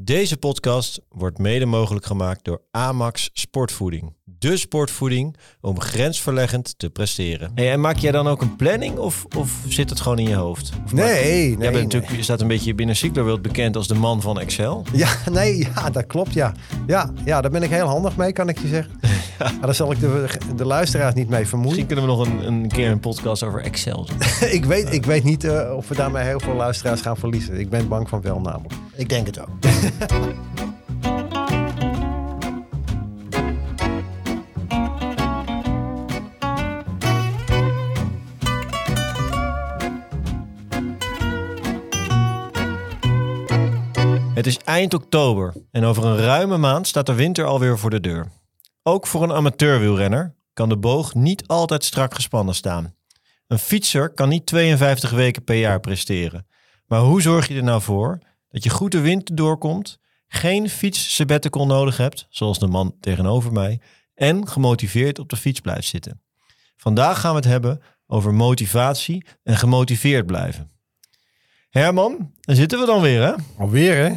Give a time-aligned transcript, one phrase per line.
[0.00, 4.16] Deze podcast wordt mede mogelijk gemaakt door Amax Sportvoeding.
[4.24, 7.50] De sportvoeding om grensverleggend te presteren.
[7.54, 10.34] Hey, en maak jij dan ook een planning of, of zit het gewoon in je
[10.34, 10.70] hoofd?
[10.84, 11.48] Of maak- Nee, nee.
[11.48, 11.82] Jij bent nee.
[11.82, 14.84] natuurlijk, je staat een beetje binnen Cyclerwereld bekend als de man van Excel.
[14.92, 16.54] Ja, nee, ja, dat klopt, ja.
[16.86, 18.92] Ja, ja, daar ben ik heel handig mee, kan ik je zeggen.
[19.38, 19.52] Ja.
[19.60, 20.26] daar zal ik de,
[20.56, 21.86] de luisteraars niet mee Misschien vermoeien.
[21.86, 24.16] kunnen we nog een, een keer een podcast over Excel doen.
[24.58, 27.60] ik, weet, ik weet niet eh, of we daarmee heel veel luisteraars gaan verliezen.
[27.60, 28.74] Ik ben bang van wel namelijk.
[28.96, 29.48] Ik denk het ook.
[44.38, 48.00] Het is eind oktober en over een ruime maand staat de winter alweer voor de
[48.00, 48.28] deur.
[48.82, 52.94] Ook voor een amateurwielrenner kan de boog niet altijd strak gespannen staan.
[53.46, 56.46] Een fietser kan niet 52 weken per jaar presteren.
[56.86, 58.18] Maar hoe zorg je er nou voor
[58.48, 59.98] dat je goed de winter doorkomt,
[60.28, 63.80] geen fiets sabbatical nodig hebt, zoals de man tegenover mij,
[64.14, 66.22] en gemotiveerd op de fiets blijft zitten?
[66.76, 70.70] Vandaag gaan we het hebben over motivatie en gemotiveerd blijven.
[71.68, 73.32] Herman, daar zitten we dan weer hè?
[73.58, 74.14] Alweer, hè?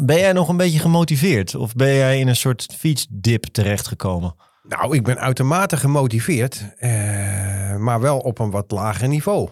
[0.00, 1.54] Ben jij nog een beetje gemotiveerd?
[1.54, 4.34] Of ben jij in een soort fietsdip terechtgekomen?
[4.62, 9.48] Nou, ik ben uitermate gemotiveerd, eh, maar wel op een wat lager niveau.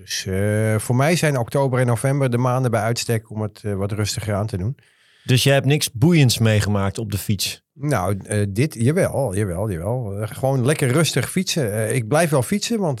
[0.00, 3.74] Dus eh, voor mij zijn oktober en november de maanden bij uitstek om het eh,
[3.74, 4.76] wat rustiger aan te doen.
[5.24, 7.62] Dus jij hebt niks boeiends meegemaakt op de fiets?
[7.74, 10.26] Nou, eh, dit, jawel, jawel, jawel.
[10.26, 11.94] Gewoon lekker rustig fietsen.
[11.94, 13.00] Ik blijf wel fietsen, want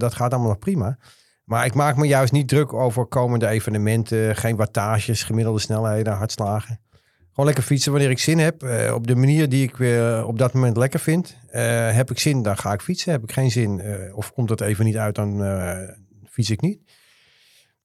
[0.00, 0.98] dat gaat allemaal nog prima.
[1.44, 4.36] Maar ik maak me juist niet druk over komende evenementen.
[4.36, 6.80] Geen wattages, gemiddelde snelheden, hartslagen.
[7.28, 8.62] Gewoon lekker fietsen wanneer ik zin heb.
[8.94, 11.36] op de manier die ik weer op dat moment lekker vind.
[11.92, 13.12] Heb ik zin, dan ga ik fietsen.
[13.12, 13.82] Heb ik geen zin,
[14.14, 15.42] of komt het even niet uit, dan
[16.30, 16.80] fiets ik niet.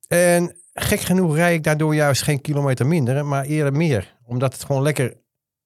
[0.08, 4.16] En gek genoeg rijd ik daardoor juist geen kilometer minder, maar eerder meer.
[4.26, 5.18] Omdat het gewoon lekker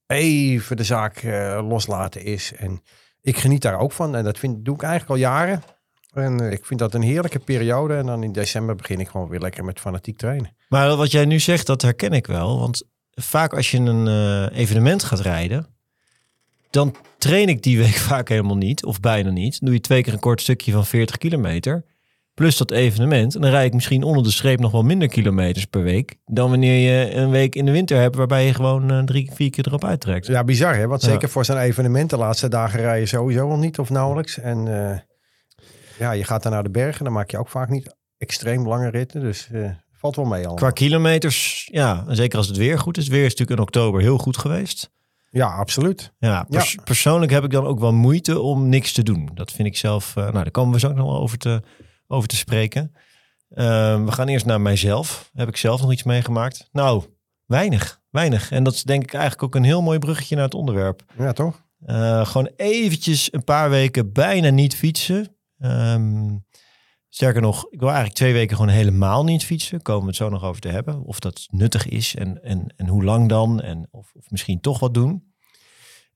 [0.07, 2.53] even de zaak eh, loslaten is.
[2.57, 2.81] En
[3.21, 4.15] ik geniet daar ook van.
[4.15, 5.63] En dat vind, doe ik eigenlijk al jaren.
[6.13, 7.95] En eh, ik vind dat een heerlijke periode.
[7.95, 10.55] En dan in december begin ik gewoon weer lekker met fanatiek trainen.
[10.69, 12.59] Maar wat jij nu zegt, dat herken ik wel.
[12.59, 15.67] Want vaak als je een eh, evenement gaat rijden,
[16.69, 19.59] dan train ik die week vaak helemaal niet, of bijna niet.
[19.65, 21.85] Doe je twee keer een kort stukje van 40 kilometer,
[22.39, 23.35] plus dat evenement.
[23.35, 26.49] En dan rijd ik misschien onder de streep nog wel minder kilometers per week, dan
[26.49, 29.67] wanneer je een week in de winter hebt, waarbij je gewoon eh, drie, vier keer
[29.67, 30.27] erop uittrekt.
[30.27, 30.87] Ja, bizar hè.
[30.87, 31.07] Want Ja.
[31.09, 34.39] zeker voor zo'n evenement, de laatste dagen rij je sowieso al niet of nauwelijks.
[34.39, 34.97] En eh,
[35.99, 37.03] ja, je gaat dan naar de bergen.
[37.03, 39.21] Dan maak je ook vaak niet extreem lange ritten.
[39.21, 40.55] Dus eh, valt wel mee al.
[40.55, 43.03] Qua kilometers, ja, en zeker als het weer goed is.
[43.03, 44.89] Het weer is natuurlijk in oktober heel goed geweest.
[45.29, 46.13] Ja, absoluut.
[46.19, 49.29] Ja, pers- persoonlijk heb ik dan ook wel moeite om niks te doen.
[49.33, 51.61] Dat vind ik zelf, nou daar komen we zo ook nog wel over te,
[52.11, 52.93] over te spreken.
[53.49, 55.29] Ehm, we gaan eerst naar mijzelf.
[55.33, 56.69] Heb ik zelf nog iets meegemaakt?
[56.71, 57.03] Nou,
[57.45, 58.51] weinig, weinig.
[58.51, 61.03] En dat is denk ik eigenlijk ook een heel mooi bruggetje naar het onderwerp.
[61.17, 61.67] Ja, toch?
[61.85, 65.37] Eh, gewoon eventjes een paar weken bijna niet fietsen.
[65.57, 66.37] Ehm,
[67.09, 69.81] sterker nog, ik wil eigenlijk twee weken gewoon helemaal niet fietsen.
[69.81, 71.03] Komen we het zo nog over te hebben.
[71.03, 73.61] Of dat nuttig is en, en, en hoe lang dan.
[73.61, 75.28] En of, of misschien toch wat doen.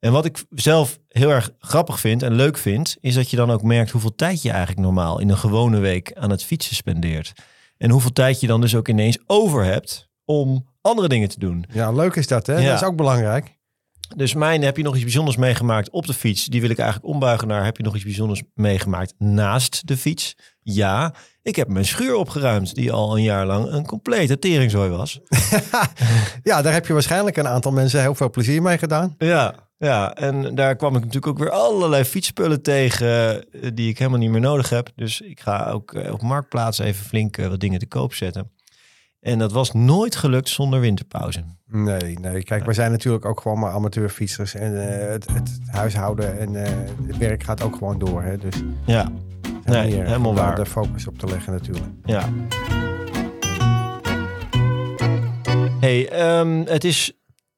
[0.03, 3.51] En wat ik zelf heel erg grappig vind en leuk vind, is dat je dan
[3.51, 7.33] ook merkt hoeveel tijd je eigenlijk normaal in een gewone week aan het fietsen spendeert.
[7.77, 11.65] En hoeveel tijd je dan dus ook ineens over hebt om andere dingen te doen.
[11.73, 12.57] Ja, leuk is dat hè.
[12.57, 12.69] Ja.
[12.69, 13.57] Dat is ook belangrijk.
[14.15, 16.45] Dus mijn, heb je nog iets bijzonders meegemaakt op de fiets?
[16.45, 20.35] Die wil ik eigenlijk ombuigen naar, heb je nog iets bijzonders meegemaakt naast de fiets?
[20.61, 25.19] Ja, ik heb mijn schuur opgeruimd, die al een jaar lang een complete teringzooi was.
[26.43, 29.15] Ja, daar heb je waarschijnlijk een aantal mensen heel veel plezier mee gedaan.
[29.17, 33.97] Ja, ja, en daar kwam ik natuurlijk ook weer allerlei fietsspullen tegen eh, die ik
[33.97, 34.89] helemaal niet meer nodig heb.
[34.95, 38.51] Dus ik ga ook eh, op Marktplaats even flink eh, wat dingen te koop zetten.
[39.19, 41.43] En dat was nooit gelukt zonder winterpauze.
[41.67, 42.43] Nee, nee.
[42.43, 44.53] Kijk, wij zijn natuurlijk ook gewoon maar amateurfietsers.
[44.53, 44.71] En
[45.11, 46.53] het, het huishouden en
[47.07, 48.21] het werk gaat ook gewoon door.
[48.23, 48.37] Hè?
[48.37, 48.55] Dus
[48.85, 49.11] Ja,
[49.65, 50.55] Nee, meer helemaal om daar waar.
[50.55, 51.85] de focus op te leggen natuurlijk.
[52.05, 52.29] ja.
[55.79, 57.11] Hey, ehm, het is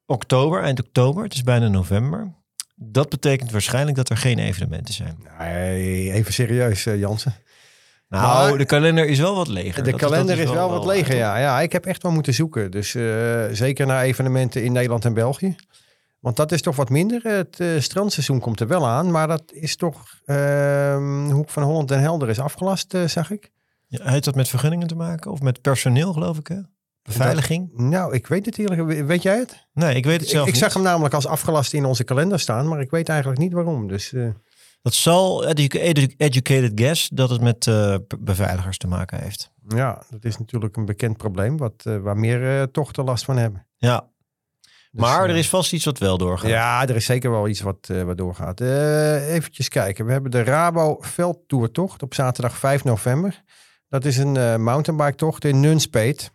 [0.05, 1.23] oktober, eind oktober.
[1.23, 2.33] Het is bijna november.
[2.75, 5.17] Dat betekent waarschijnlijk dat er geen evenementen zijn.
[5.39, 7.35] Nee, even serieus, eh, Jansen.
[8.09, 9.83] Nou, Maar- de kalender is wel wat leger.
[9.83, 11.37] De Dat kalender is wel wat leger, ja.
[11.37, 11.61] ja.
[11.61, 12.71] Ik heb echt wel moeten zoeken.
[12.71, 15.55] Dus eh, zeker naar evenementen in Nederland en België.
[16.25, 17.21] Want dat is toch wat minder.
[17.23, 19.11] Het eh, strandseizoen komt er wel aan.
[19.11, 20.19] Maar dat is toch...
[20.25, 23.51] ehm, Hoek van Holland en Helder is afgelast, eh, zag ik.
[23.87, 25.31] Ja, heeft dat met vergunningen te maken?
[25.31, 26.57] Of met personeel, geloof ik, hè?
[27.01, 27.69] Beveiliging?
[27.73, 29.05] Nou, ik weet het eerlijk.
[29.05, 29.67] Weet jij het?
[29.73, 30.61] Nee, ik weet het Ik, zelf ik niet.
[30.61, 32.67] zag hem namelijk als afgelast in onze kalender staan.
[32.67, 33.87] Maar ik weet eigenlijk niet waarom.
[33.87, 34.29] Dus eh,
[34.81, 37.69] Dat zal, edu- edu- educated guess, dat het met
[38.19, 39.51] beveiligers te maken heeft.
[39.67, 41.57] ja, dat is natuurlijk een bekend probleem.
[41.57, 43.67] Wat, waar meer tochten last van hebben.
[43.77, 44.07] Ja,
[44.95, 46.49] maar eh, er is vast iets wat wel doorgaat.
[46.49, 48.61] Ja, er is zeker wel iets wat, eh wat doorgaat.
[48.61, 50.05] Eh eventjes kijken.
[50.05, 53.43] We hebben de Rabo Veldtoertocht op zaterdag 5 november.
[53.89, 56.33] Dat is een eh mountainbike tocht in Nunspeet.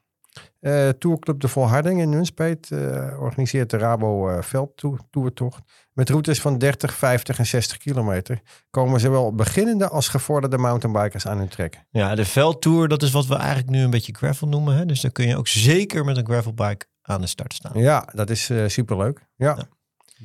[0.61, 5.61] Eh Tourclub De Volharding in Nunspeet eh, organiseert de Rabo eh Veldtoertocht.
[5.93, 8.41] Met routes van 30, 50 en 60 kilometer.
[8.71, 11.85] Komen zowel beginnende als gevorderde mountainbikers aan hun trek.
[11.91, 14.77] Ja, de veldtour, dat is wat we eigenlijk nu een beetje gravel noemen.
[14.77, 14.87] Hè?
[14.87, 17.73] Dus dan kun je ook zeker met een gravelbike aan de start staan.
[17.75, 19.27] Ja, dat is eh superleuk.
[19.37, 19.55] Ja.
[19.57, 19.65] Ja.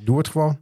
[0.04, 0.58] doe het gewoon.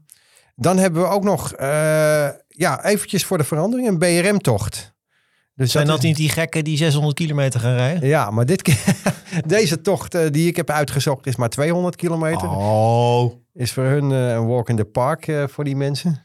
[0.57, 4.93] Dan hebben we ook nog, eh, ja, eventjes voor de verandering, een BRM-tocht.
[5.55, 8.09] Dus Zijn dat is- niet die gekken die 600 kilometer gaan rijden?
[8.09, 8.79] Ja, maar dit keer,
[9.47, 12.49] deze tocht eh, die ik heb uitgezocht is maar 200 kilometer.
[12.51, 13.33] Oh.
[13.53, 16.23] Is voor hun een walk in the park voor die mensen.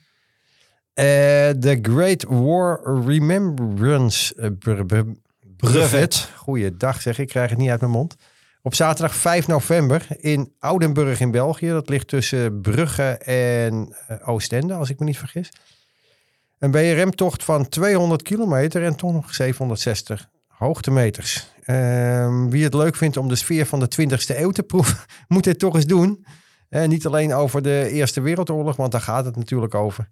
[0.94, 5.02] De Great War Remembrance eh, br- br-
[5.56, 6.30] Brevet.
[6.36, 8.16] Goeiedag zeg, ik krijg het niet uit mijn mond.
[8.62, 11.68] Op zaterdag 5 november in Oudenburg in België.
[11.68, 15.52] Dat ligt tussen Brugge en eh, Oostende, als ik me niet vergis.
[16.58, 21.52] Een BRM-tocht van 200 kilometer en toch nog 760 hoogtemeters.
[21.64, 24.98] Ehm, wie het leuk vindt om de sfeer van de 20e eeuw te proeven,
[25.28, 26.26] moet dit toch eens doen.
[26.70, 30.10] Eh, niet alleen over de Eerste Wereldoorlog, want daar gaat het natuurlijk over.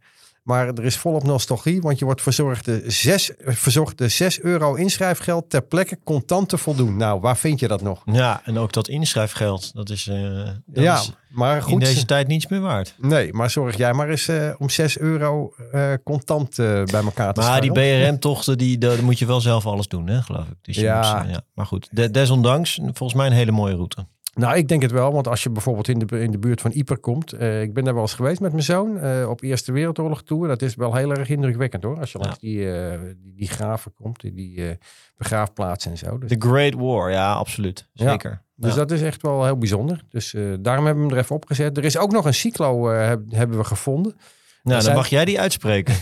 [0.47, 4.73] Maar er is volop nostalgie, want je wordt verzorgd de 6, verzorgd de 6 euro
[4.75, 6.97] inschrijfgeld ter plekke contant te voldoen.
[6.97, 8.01] Nou, waar vind je dat nog?
[8.05, 10.19] Ja, en ook dat inschrijfgeld, dat is, eh,
[10.65, 11.79] dat ja, is maar in goed.
[11.79, 12.95] deze tijd niets meer waard.
[12.97, 17.39] Nee, maar zorg jij maar eens eh, om 6 euro eh, contant bij elkaar te
[17.41, 17.71] Maar die.
[17.71, 20.55] BRM-tochten, die, daar moet je wel zelf alles doen, hè, geloof ik.
[20.61, 21.21] Dus Ja.
[21.23, 21.41] moet, ja.
[21.53, 24.05] Maar goed, de- desondanks, volgens mij een hele mooie route.
[24.37, 26.71] Nou, ik denk het wel, want als je bijvoorbeeld in de, in de buurt van
[26.73, 27.33] Yper komt.
[27.33, 30.47] eh, ik ben daar wel eens geweest met mijn zoon eh, op Eerste Wereldoorlog tour.
[30.47, 31.99] Dat is wel heel erg indrukwekkend hoor.
[31.99, 32.23] Als je Ja.
[32.23, 34.77] langs die, eh, die, die graven komt, die, die
[35.17, 36.17] begraafplaatsen en zo.
[36.17, 37.87] Dus, The Great War, ja, absoluut.
[37.93, 38.09] Ja.
[38.09, 38.41] Zeker.
[38.55, 38.77] dus Ja.
[38.77, 40.01] dat is echt wel heel bijzonder.
[40.09, 41.77] Dus daarom hebben we hem er even opgezet.
[41.77, 44.15] Er is ook nog een cyclo, heb- hebben we gevonden.
[44.63, 45.95] Nou, dan mag jij die uitspreken.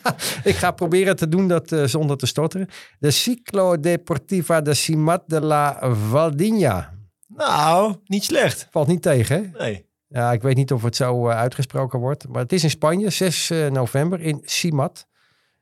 [0.44, 2.68] ik ga proberen te doen dat zonder te stotteren.
[2.98, 5.78] De Ciclo Deportiva de Cimat de la
[6.10, 6.92] Valdinha.
[7.36, 8.68] Nou, niet slecht.
[8.70, 9.64] Valt niet tegen, hè?
[9.64, 9.90] Nee.
[10.12, 12.28] Ja, ik weet niet of het zo eh, uitgesproken wordt.
[12.28, 15.06] Maar het is in Spanje, 6 eh, november in Simat.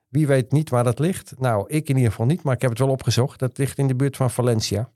[0.08, 1.34] Wie weet niet waar dat ligt.
[1.38, 3.38] Nou, ik in ieder geval niet, maar ik heb het wel opgezocht.
[3.38, 4.90] Dat ligt in de buurt van Valencia.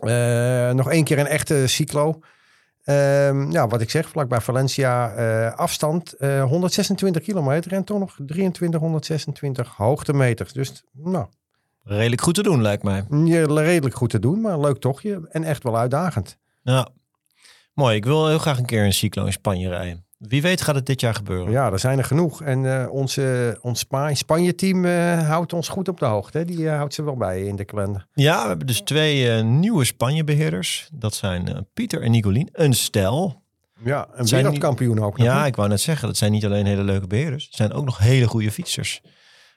[0.00, 2.18] Eh, nog één keer een echte cyclo.
[2.82, 5.14] Ehm, ja, wat ik zeg, vlakbij Valencia.
[5.50, 10.52] afstand eh, 126 kilometer en toch nog 2326 hoogtemeters.
[10.52, 11.26] Dus nou,
[11.84, 13.04] Redelijk goed te doen, lijkt mij.
[13.24, 15.28] je- redelijk goed te doen, maar leuk tochtje.
[15.30, 16.38] En echt wel uitdagend.
[16.62, 16.88] Ja.
[17.74, 20.04] Mooi, ik wil heel graag een keer een cyclo in Spanje rijden.
[20.18, 21.52] Wie weet gaat het dit jaar gebeuren.
[21.52, 22.42] Ja, er zijn er genoeg.
[22.42, 26.38] En eh, onze, ons Spa Spanje-team eh, houdt ons goed op de hoogte.
[26.38, 26.44] Hè?
[26.44, 28.06] Die eh, houdt ze wel bij in de kalender.
[28.14, 30.88] Ja, we hebben dus twee eh, nieuwe Spanje-beheerders.
[30.92, 32.48] Dat zijn eh, Pieter en Nicolien.
[32.52, 33.42] Een stel.
[33.84, 35.26] Ja, een wereldkampioen ook nog.
[35.26, 37.44] Ja, ik wou net zeggen, dat zijn niet alleen hele leuke beheerders.
[37.44, 39.00] Het zijn ook nog hele goede fietsers.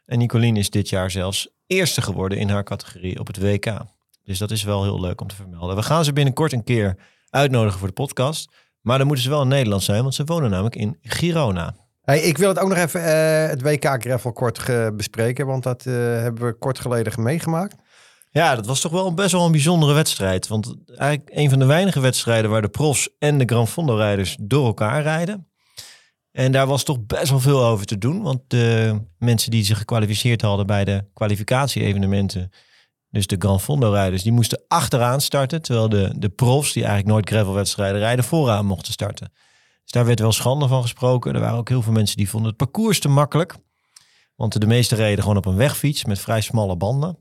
[0.05, 3.85] En Nicolien is dit jaar zelfs eerste geworden in haar categorie op het WK.
[4.23, 5.75] Dus dat is wel heel leuk om te vermelden.
[5.75, 6.97] We gaan ze binnenkort een keer
[7.29, 8.49] uitnodigen voor de podcast.
[8.81, 11.75] Maar dan moeten ze wel in Nederland zijn, want ze wonen namelijk in Girona.
[12.01, 15.45] Hey, ik wil het ook nog even eh, het WK Gravel kort bespreken.
[15.45, 17.75] Want dat eh, hebben we kort geleden meegemaakt.
[18.29, 20.47] Ja, dat was toch wel best wel een bijzondere wedstrijd.
[20.47, 24.37] Want eigenlijk een van de weinige wedstrijden waar de profs en de Gran Fondo rijders
[24.39, 25.47] door elkaar rijden.
[26.35, 28.21] En daar was toch best wel veel over te doen.
[28.21, 32.51] Want de mensen die zich gekwalificeerd hadden bij de kwalificatie-evenementen,
[33.09, 35.61] dus de Gran Fondo rijders, die moesten achteraan starten.
[35.61, 39.31] Terwijl de, de profs, die eigenlijk nooit gravelwedstrijden rijden, vooraan mochten starten.
[39.83, 41.33] Dus daar werd wel schande van gesproken.
[41.33, 43.55] Er waren ook heel veel mensen die vonden het parcours te makkelijk.
[44.35, 47.17] Want de meeste reden gewoon op een wegfiets met vrij smalle banden.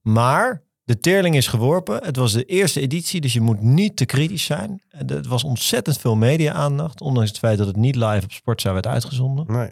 [0.00, 2.04] Maar de teerling is geworpen.
[2.04, 4.82] Het was de eerste editie, dus je moet niet te kritisch zijn.
[4.88, 8.86] Het was ontzettend veel media-aandacht, ondanks het feit dat het niet live op Sportza werd
[8.86, 9.44] uitgezonden.
[9.48, 9.70] Nee.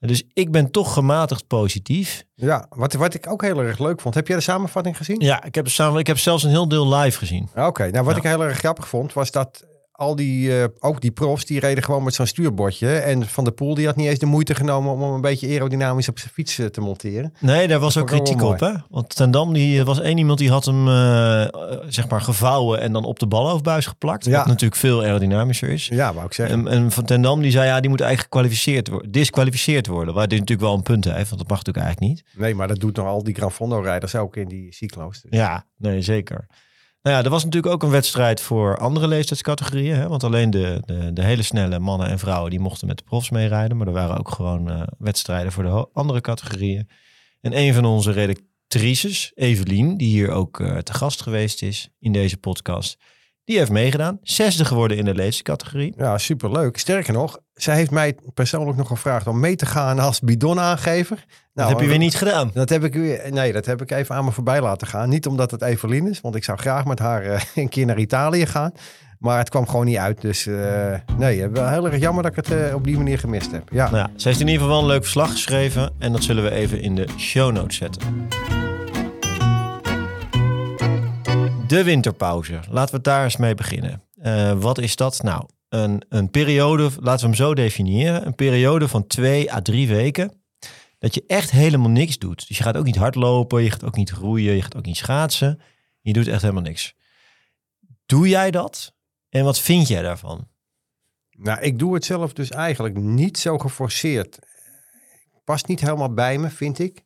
[0.00, 2.24] Dus ik ben toch gematigd positief.
[2.34, 4.14] Ja, wat, wat ik ook heel erg leuk vond.
[4.14, 5.20] Heb jij de samenvatting gezien?
[5.20, 7.48] Ja, ik heb, samen, ik heb zelfs een heel deel live gezien.
[7.54, 8.20] Oké, nou wat Ja.
[8.20, 9.64] ik heel erg grappig vond was dat
[9.96, 12.96] al die, eh, ook die profs, die reden gewoon met zo'n stuurbordje.
[12.96, 15.48] En Van der Poel die had niet eens de moeite genomen om hem een beetje
[15.48, 17.32] aerodynamisch op zijn fiets eh, te monteren.
[17.40, 18.60] Nee, daar was ook kritiek op.
[18.60, 18.72] Hè?
[18.90, 21.46] Want Ten Dam, die was één iemand die had hem eh,
[21.88, 24.24] zeg maar gevouwen en dan op de balhoofdbuis geplakt.
[24.24, 24.36] Ja.
[24.36, 25.86] Wat natuurlijk veel aerodynamischer is.
[25.86, 26.66] Ja, wou ik zeggen.
[26.66, 30.14] En, en Van Ten Dam die zei ja, die moet eigenlijk gekwalificeerd worden, disqualificeerd worden.
[30.14, 32.24] Waar dit natuurlijk wel een punt heeft, want dat mag natuurlijk eigenlijk niet.
[32.36, 35.22] Nee, maar dat doet nog al die Gran Fondo rijders ook in die cyclo's.
[35.22, 35.38] Dus.
[35.38, 36.46] Ja, nee, zeker.
[37.04, 39.96] Nou ja, er was natuurlijk ook een wedstrijd voor andere leeftijdscategorieën.
[39.96, 40.08] Hè?
[40.08, 43.30] Want alleen de, de, de hele snelle mannen en vrouwen die mochten met de profs
[43.30, 43.76] meerijden.
[43.76, 46.88] Maar er waren ook gewoon eh, wedstrijden voor de andere categorieën.
[47.40, 52.12] En een van onze redactrices, Evelien, die hier ook eh, te gast geweest is in
[52.12, 52.98] deze podcast.
[53.44, 54.18] Die heeft meegedaan.
[54.22, 55.94] Zesde geworden in de leeftijdscategorie.
[55.96, 56.78] Ja, superleuk.
[56.78, 61.16] Sterker nog, zij heeft mij persoonlijk nog gevraagd om mee te gaan als bidonaangever.
[61.16, 62.50] Dat Nou, heb je weer niet gedaan.
[62.54, 65.08] Dat heb ik weer, nee, dat heb ik even aan me voorbij laten gaan.
[65.08, 67.98] Niet omdat het Evelien is, want ik zou graag met haar eh, een keer naar
[67.98, 68.72] Italië gaan.
[69.18, 70.20] Maar het kwam gewoon niet uit.
[70.20, 73.52] Dus eh, nee, wel heel erg jammer dat ik het eh, op die manier gemist
[73.52, 73.68] heb.
[73.72, 73.84] Ja.
[73.90, 75.90] Nou ja, ze heeft in ieder geval een leuk verslag geschreven.
[75.98, 78.00] En dat zullen we even in de show notes zetten.
[81.66, 82.60] De winterpauze.
[82.70, 84.02] Laten we daar eens mee beginnen.
[84.14, 85.22] Eh, wat is dat?
[85.22, 88.26] Nou, een, een periode, laten we hem zo definiëren.
[88.26, 90.42] Een periode van twee à drie weken.
[90.98, 92.48] Dat je echt helemaal niks doet.
[92.48, 94.96] Dus je gaat ook niet hardlopen, je gaat ook niet roeien, je gaat ook niet
[94.96, 95.60] schaatsen.
[96.00, 96.94] Je doet echt helemaal niks.
[98.06, 98.94] Doe jij dat?
[99.28, 100.48] En wat vind jij daarvan?
[101.30, 104.38] Nou, ik doe het zelf dus eigenlijk niet zo geforceerd.
[105.44, 107.04] Past niet helemaal bij me, vind ik.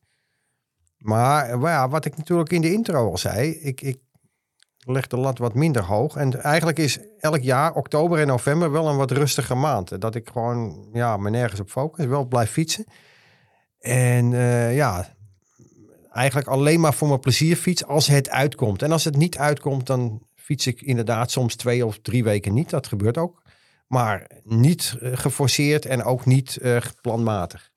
[0.98, 3.98] Maar eh, ja, wat ik natuurlijk in de intro al zei, ik, ik
[4.78, 6.16] leg de lat wat minder hoog.
[6.16, 10.00] En eigenlijk is elk jaar, oktober en november, wel een wat rustiger maand.
[10.00, 12.84] Dat ik gewoon ja, me nergens op focus, wel blijf fietsen.
[13.78, 15.14] En eh, ja,
[16.12, 18.82] eigenlijk alleen maar voor mijn plezier fiets als het uitkomt.
[18.82, 22.70] En als het niet uitkomt, dan fiets ik inderdaad soms twee of drie weken niet.
[22.70, 23.42] Dat gebeurt ook.
[23.86, 27.70] Maar niet eh, geforceerd en ook niet eh, planmatig.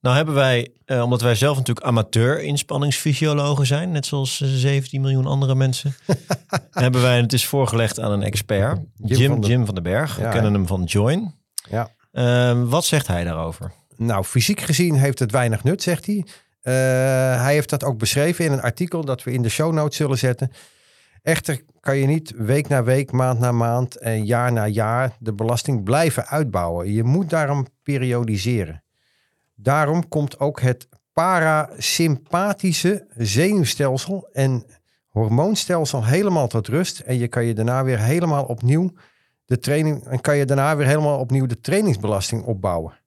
[0.00, 5.00] Nou hebben wij, eh, omdat wij zelf natuurlijk amateur inspanningsfysiologen zijn, net zoals eh, 17
[5.00, 5.94] miljoen andere mensen,
[6.70, 10.16] hebben wij het is voorgelegd aan een expert, Jim, Jim Jim, van de- den Berg.
[10.16, 10.58] We kennen ja.
[10.58, 11.34] hem van Join.
[11.70, 11.90] Ja.
[12.12, 13.72] Eh, wat zegt hij daarover?
[13.96, 16.26] Nou, fysiek gezien heeft het weinig nut, zegt hij.
[16.60, 16.72] Eh,
[17.42, 20.18] hij heeft dat ook beschreven in een artikel dat we in de show notes zullen
[20.18, 20.52] zetten.
[21.22, 25.32] Echter kan je niet week na week, maand na maand en jaar na jaar de
[25.32, 26.92] belasting blijven uitbouwen.
[26.92, 28.82] Je moet daarom periodiseren.
[29.62, 34.64] Daarom komt ook het parasympathische zenuwstelsel en
[35.08, 36.98] hormoonstelsel helemaal tot rust.
[36.98, 38.90] En je kan je daarna weer helemaal opnieuw
[39.44, 42.99] de training en kan je daarna weer helemaal opnieuw de trainingsbelasting opbouwen.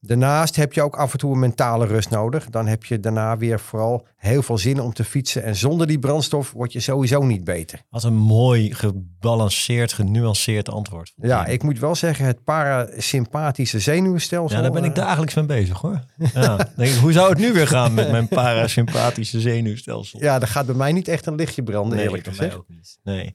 [0.00, 2.50] Daarnaast heb je ook af en toe een mentale rust nodig.
[2.50, 5.42] Dan heb je daarna weer vooral heel veel zin om te fietsen.
[5.42, 7.82] En zonder die brandstof word je sowieso niet beter.
[7.90, 11.12] Wat een mooi, gebalanceerd, genuanceerd antwoord.
[11.16, 14.56] Ja, ik moet wel zeggen, het parasympathische zenuwstelsel.
[14.56, 16.04] Ja, daar ben ik eh, dagelijks mee bezig hoor.
[16.34, 20.22] Ja, denk ik, hoe zou het nu weer gaan met mijn parasympathische zenuwstelsel?
[20.22, 22.50] Ja, er gaat bij mij niet echt een lichtje branden, eerlijk bij gezegd.
[22.50, 22.98] mij ook niet.
[23.02, 23.34] Nee.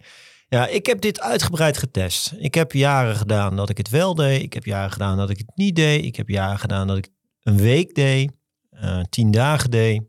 [0.53, 2.34] Ja, ik heb dit uitgebreid getest.
[2.38, 4.41] Ik heb jaren gedaan dat ik het wel deed.
[4.41, 6.05] Ik heb jaren gedaan dat ik het niet deed.
[6.05, 7.10] Ik heb jaren gedaan dat ik
[7.41, 8.31] een week deed.
[8.70, 10.01] eh, tien dagen deed.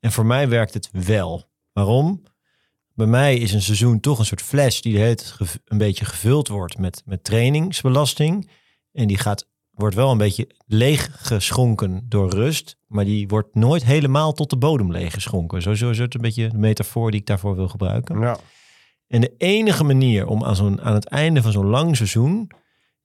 [0.00, 1.50] En voor mij werkt het wel.
[1.72, 2.22] Waarom?
[2.94, 5.16] Bij mij is een seizoen toch een soort fles die
[5.64, 8.50] een beetje gevuld wordt met, met trainingsbelasting.
[8.92, 12.76] En die gaat, wordt wel een beetje leeggeschonken door rust.
[12.86, 15.62] Maar die wordt nooit helemaal tot de bodem leeggeschonken.
[15.62, 18.20] Zo, zo is het een beetje de metafoor die ik daarvoor wil gebruiken.
[18.20, 18.38] Ja.
[19.08, 22.50] En de enige manier om aan, zo'n, aan het einde van zo'n lang seizoen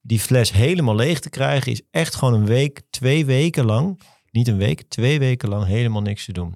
[0.01, 4.47] die fles helemaal leeg te krijgen, is echt gewoon een week, twee weken lang, niet
[4.47, 6.55] een week, twee weken lang helemaal niks te doen.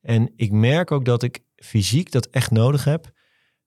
[0.00, 3.12] En ik merk ook dat ik fysiek dat echt nodig heb.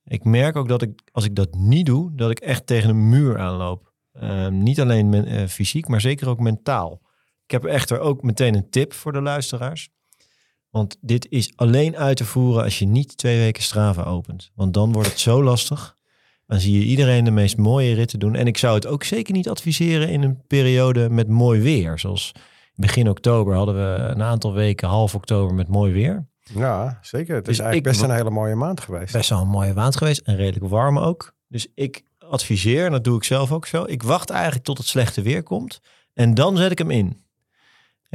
[0.04, 3.10] Ik merk ook dat ik, als ik dat niet doe, dat ik echt tegen een
[3.10, 3.94] muur aanloop.
[4.12, 7.02] Eh, niet alleen eh, fysiek, maar zeker ook mentaal.
[7.44, 9.90] Ik heb echter ook meteen een tip voor de luisteraars.
[10.78, 14.52] Want dit is alleen uit te voeren als je niet twee weken Strava opent.
[14.56, 15.96] Want dan wordt het zo lastig.
[16.46, 18.36] Dan zie je iedereen de meest mooie ritten doen.
[18.36, 22.00] En ik zou het ook zeker niet adviseren in een periode met mooi weer.
[22.00, 22.32] Zoals
[22.76, 26.28] begin oktober hadden we een aantal weken, half oktober, met mooi weer.
[26.54, 27.36] ja, zeker.
[27.36, 29.14] Het Dus is eigenlijk ik- best een hele mooie maand geweest.
[29.14, 31.34] Best wel een mooie maand geweest en redelijk warm ook.
[31.48, 33.84] Dus ik adviseer, en dat doe ik zelf ook zo.
[33.88, 35.80] Ik wacht eigenlijk tot het slechte weer komt.
[36.14, 37.26] En dan zet ik hem in.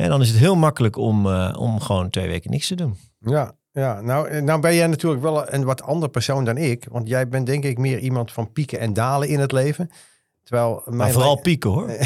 [0.03, 2.97] En dan is het heel makkelijk om, eh, om gewoon twee weken niks te doen.
[3.19, 4.01] Ja, ja.
[4.01, 6.87] Nou, eh, nou ben jij natuurlijk wel een wat ander persoon dan ik.
[6.91, 9.91] Want jij bent denk ik meer iemand van pieken en dalen in het leven.
[10.45, 11.87] Terwijl Maar mijn vooral le- pieken hoor.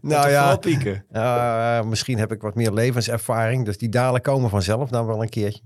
[0.00, 1.04] nou ja, Vooral pieken.
[1.12, 3.64] Uh, misschien heb ik wat meer levenservaring.
[3.64, 5.62] Dus die dalen komen vanzelf dan wel een keertje.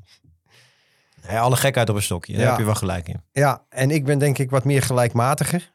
[1.28, 2.32] Alle gekheid op een stokje.
[2.32, 2.48] Daar Ja.
[2.48, 3.22] heb je wel gelijk in.
[3.32, 5.72] Ja, en ik ben denk ik wat meer gelijkmatiger.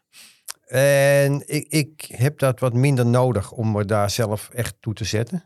[0.66, 5.04] En ik, ik heb dat wat minder nodig om me daar zelf echt toe te
[5.04, 5.44] zetten.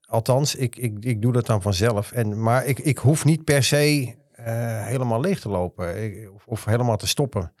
[0.00, 2.12] Althans, ik, ik, ik doe dat dan vanzelf.
[2.12, 6.46] En, maar ik, ik hoef niet per se eh, helemaal leeg te lopen Ik- of,
[6.46, 7.52] of helemaal te stoppen.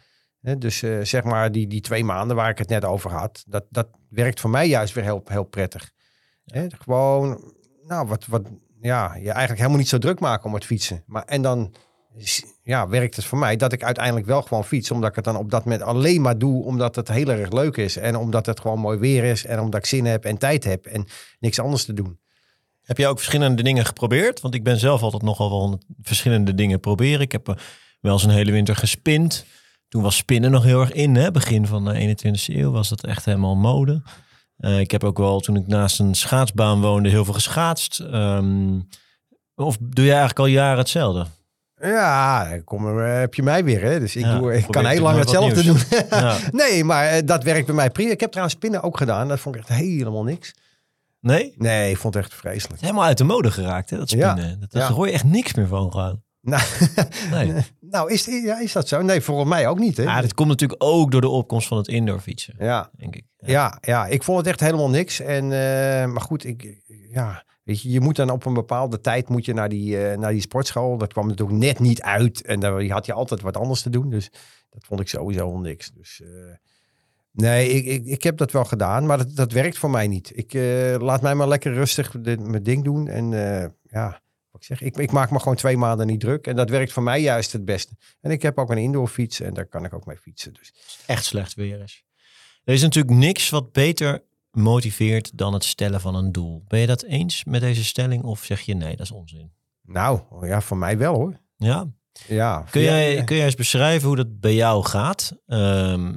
[0.58, 3.64] Dus eh, zeg maar die, die twee maanden waar ik het net over had, dat,
[3.70, 5.90] dat werkt voor mij juist weer heel, heel prettig.
[6.68, 7.54] Gewoon,
[7.86, 8.42] nou, wat, wat,
[8.80, 11.02] ja, je eigenlijk helemaal niet zo druk maken om het fietsen.
[11.06, 11.74] Maar, en dan
[12.62, 14.90] ja, werkt het voor mij dat ik uiteindelijk wel gewoon fiets.
[14.90, 17.76] Omdat ik het dan op dat moment alleen maar doe omdat het heel erg leuk
[17.76, 17.96] is.
[17.96, 19.44] En omdat het gewoon mooi weer is.
[19.44, 21.06] En omdat ik zin heb en tijd heb en
[21.38, 22.18] niks anders te doen.
[22.82, 24.40] Heb jij ook verschillende dingen geprobeerd?
[24.40, 27.20] Want ik ben zelf altijd nogal wel verschillende dingen proberen.
[27.20, 27.54] Ik heb eh,
[28.00, 29.44] wel eens een hele winter gespind.
[29.88, 31.30] Toen was spinnen nog heel erg in, hè?
[31.30, 34.02] begin van de 21e eeuw was dat echt helemaal mode.
[34.56, 38.00] Eh, ik heb ook wel, toen ik naast een schaatsbaan woonde, heel veel geschaatst.
[38.00, 38.80] Ehm,
[39.54, 41.26] of doe jij eigenlijk al jaren hetzelfde?
[41.80, 43.82] Ja, kom, er, heb je mij weer.
[43.82, 44.00] Hè?
[44.00, 45.78] Dus ik, Ja, doe, ik kan heel lang hetzelfde doen.
[46.10, 46.36] Ja.
[46.50, 48.10] nee, maar eh, dat werkt bij mij prima.
[48.10, 49.28] Ik heb trouwens spinnen ook gedaan.
[49.28, 50.54] Dat vond ik echt helemaal niks.
[51.20, 51.54] Nee?
[51.56, 52.74] Nee, ik vond het echt vreselijk.
[52.74, 54.32] is helemaal uit de mode geraakt, hè, dat Ja.
[54.32, 54.60] spinnen.
[54.60, 56.22] Dat, daar hoor je echt niks meer van gewoon.
[56.40, 56.62] Nou,
[57.30, 57.52] Nee.
[57.80, 59.02] nou is, ja, is dat zo?
[59.02, 59.96] Nee, volgens mij ook niet.
[59.96, 60.02] Hè?
[60.02, 63.24] Ja, dat komt natuurlijk ook door de opkomst van het indoor fietsen, ja, denk ik.
[63.36, 63.46] Ja.
[63.52, 65.20] ja, ja, ik vond het echt helemaal niks.
[65.20, 69.28] En, eh, maar goed, ik, ja, weet je, je moet dan op een bepaalde tijd
[69.28, 70.98] moet je naar, die, eh, naar die sportschool.
[70.98, 72.42] Dat kwam natuurlijk net niet uit.
[72.42, 74.10] En daar had je altijd wat anders te doen.
[74.10, 74.30] Dus
[74.70, 75.90] dat vond ik sowieso niks.
[75.92, 76.28] Dus eh,
[77.30, 79.06] nee, ik, ik, ik heb dat wel gedaan.
[79.06, 80.32] Maar dat, dat werkt voor mij niet.
[80.36, 83.08] Ik eh, laat mij maar lekker rustig dit- mijn ding doen.
[83.08, 83.30] En
[83.82, 86.46] ja, wat ik zeg, ik, ik maak me gewoon twee maanden niet druk.
[86.46, 87.96] En dat werkt voor mij juist het beste.
[88.20, 90.52] En ik heb ook een indoorfiets en daar kan ik ook mee fietsen.
[90.54, 90.74] Dus
[91.06, 92.04] Echt slecht weer is.
[92.64, 94.22] Er is natuurlijk niks wat beter
[94.54, 96.64] motiveert dan het stellen van een doel.
[96.68, 99.52] Ben je dat eens met deze stelling of zeg je nee, dat is onzin?
[99.82, 101.40] nou, ja, voor mij wel hoor.
[101.56, 101.86] Ja,
[102.28, 105.32] Ja, Kun jij, kun jij eens beschrijven hoe dat bij jou gaat?
[105.46, 106.14] Ehm,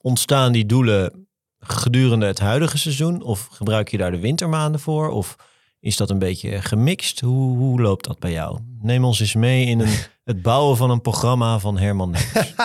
[0.00, 3.22] ontstaan die doelen gedurende het huidige seizoen?
[3.22, 5.08] Of gebruik je daar de wintermaanden voor?
[5.08, 5.36] Of
[5.80, 7.20] is dat een beetje gemixt?
[7.20, 8.58] Hoe, hoe loopt dat bij jou?
[8.80, 9.94] Neem ons eens mee in een,
[10.24, 12.14] het bouwen van een programma van Herman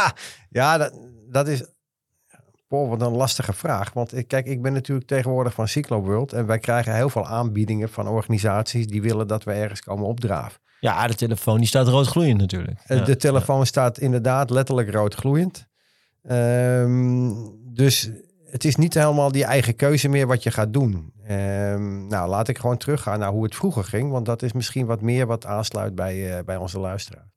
[0.50, 1.63] ja, dat, dat is.
[2.84, 3.94] Wat een lastige vraag.
[3.94, 6.34] Want ik, kijk, ik ben natuurlijk tegenwoordig van Cyclo World.
[6.34, 10.60] En wij krijgen heel veel aanbiedingen van organisaties die willen dat we ergens komen opdraven.
[10.79, 12.79] Ja, de telefoon die staat rood gloeiend natuurlijk.
[12.86, 15.67] Eh, Ja, de telefoon staat inderdaad letterlijk rood gloeiend.
[16.22, 17.32] Ehm,
[17.74, 18.12] dus
[18.46, 21.13] het is niet helemaal die eigen keuze meer wat je gaat doen.
[21.24, 24.12] Ehm, nou, laat ik gewoon teruggaan naar hoe het vroeger ging.
[24.12, 27.32] Want dat is misschien wat meer wat aansluit bij, eh, bij onze luisteraar.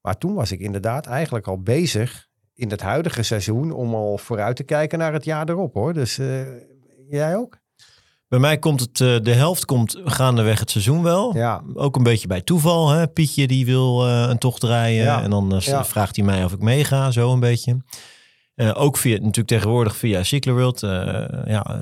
[0.00, 2.25] Maar toen was ik inderdaad eigenlijk al bezig
[2.56, 5.92] in het huidige seizoen om al vooruit te kijken naar het jaar erop hoor.
[5.92, 6.40] Dus eh,
[7.08, 7.58] jij ook?
[8.28, 11.36] Bij mij komt het, eh, de helft komt gaandeweg het seizoen wel.
[11.36, 11.62] Ja.
[11.74, 12.90] Ook een beetje bij toeval.
[12.90, 13.08] Hè?
[13.08, 15.02] Pietje die wil eh, een tocht rijden.
[15.04, 15.22] Ja.
[15.22, 15.84] En dan Ja.
[15.84, 17.10] vraagt hij mij of ik meega.
[17.10, 17.76] Zo een beetje.
[18.74, 20.80] Ook via, natuurlijk tegenwoordig via Cycleworld.
[21.46, 21.80] ja,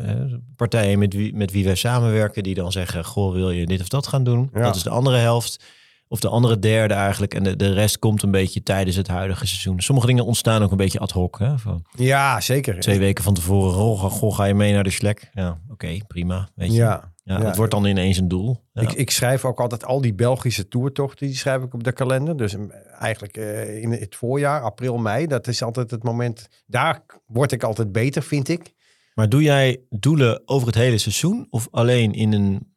[0.56, 2.42] partijen met wie, met wie wij samenwerken.
[2.42, 4.50] Die dan zeggen, goh, wil je dit of dat gaan doen?
[4.52, 4.60] Ja.
[4.62, 5.64] Dat is de andere helft.
[6.08, 7.34] Of de andere derde eigenlijk.
[7.34, 9.80] En de, de rest komt een beetje tijdens het huidige seizoen.
[9.80, 11.38] Sommige dingen ontstaan ook een beetje ad hoc.
[11.38, 11.58] Hè?
[11.58, 12.80] Van Ja, zeker.
[12.80, 13.72] twee weken van tevoren.
[13.72, 15.30] Goh, goh, ga je mee naar de Schlek?
[15.32, 16.48] Ja, oké, prima.
[16.54, 16.76] Weet je.
[16.76, 17.12] Ja.
[17.22, 17.44] Ja, Ja.
[17.46, 18.64] Het wordt dan ineens een doel.
[18.72, 18.82] Ja.
[18.82, 22.36] Ik, ik schrijf ook altijd al die Belgische toertochten, die schrijf ik op de kalender.
[22.36, 26.48] Dus mm, eigenlijk eh, in het voorjaar, april, mei, dat is altijd het moment.
[26.66, 28.72] Daar word ik altijd beter, vind ik.
[29.14, 32.74] Maar doe jij doelen over het hele seizoen of alleen in een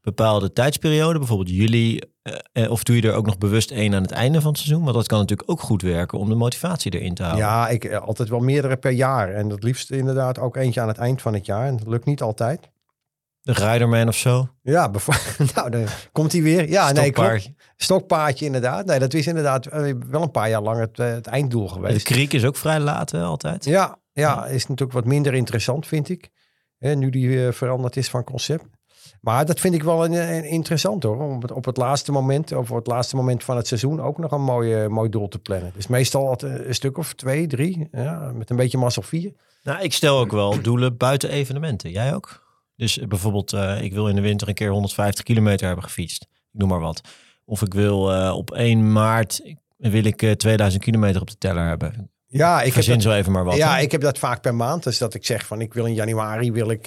[0.00, 2.00] bepaalde tijdsperiode, bijvoorbeeld juli?
[2.22, 4.60] Eh, eh, of doe je er ook nog bewust één aan het einde van het
[4.60, 4.82] seizoen?
[4.84, 7.44] Want dat kan natuurlijk ook goed werken om de motivatie erin te houden.
[7.44, 9.34] Ja, ik eh, altijd wel meerdere per jaar.
[9.34, 11.66] En het liefst inderdaad ook eentje aan het eind van het jaar.
[11.66, 12.70] En dat lukt niet altijd.
[13.40, 14.48] De Riderman of zo?
[14.62, 14.90] Ja,
[15.54, 16.68] nou, dan komt hij weer.
[16.68, 17.16] Ja, nee, klopt.
[17.16, 17.54] Stokpaardje.
[17.76, 18.86] Stokpaardje inderdaad.
[18.86, 19.64] Nee, dat is inderdaad
[20.10, 22.04] wel een paar jaar lang het, het einddoel De geweest.
[22.04, 23.64] kriek is ook vrij laat hè, altijd.
[23.64, 26.30] Ja, ja, is natuurlijk wat minder interessant, vind ik.
[26.78, 28.64] Hè, nu die eh, veranderd is van concept.
[29.20, 31.20] Maar dat vind ik wel een, een interessant hoor.
[31.20, 34.18] Om het, op het laatste moment, of op het laatste moment van het seizoen, ook
[34.18, 35.72] nog een mooi, eh, mooi doel te plannen.
[35.74, 37.88] Dus meestal altijd een stuk of twee, drie.
[37.92, 39.32] Ja, met een beetje mazzel vier.
[39.62, 41.90] Nou, ik stel ook wel doelen buiten evenementen.
[41.90, 42.48] Jij ook?
[42.76, 46.22] Dus eh, bijvoorbeeld, eh, ik wil in de winter een keer 150 kilometer hebben gefietst.
[46.22, 47.00] Ik noem maar wat.
[47.44, 49.42] Of ik wil eh, op 1 maart
[49.76, 52.10] wil ik eh, 2000 kilometer op de teller hebben.
[52.26, 53.56] Ja, ik heb dat, zo even maar wat.
[53.56, 53.82] ja, hè?
[53.82, 54.82] ik heb dat vaak per maand.
[54.82, 56.86] Dus dat ik zeg van ik wil in januari wil ik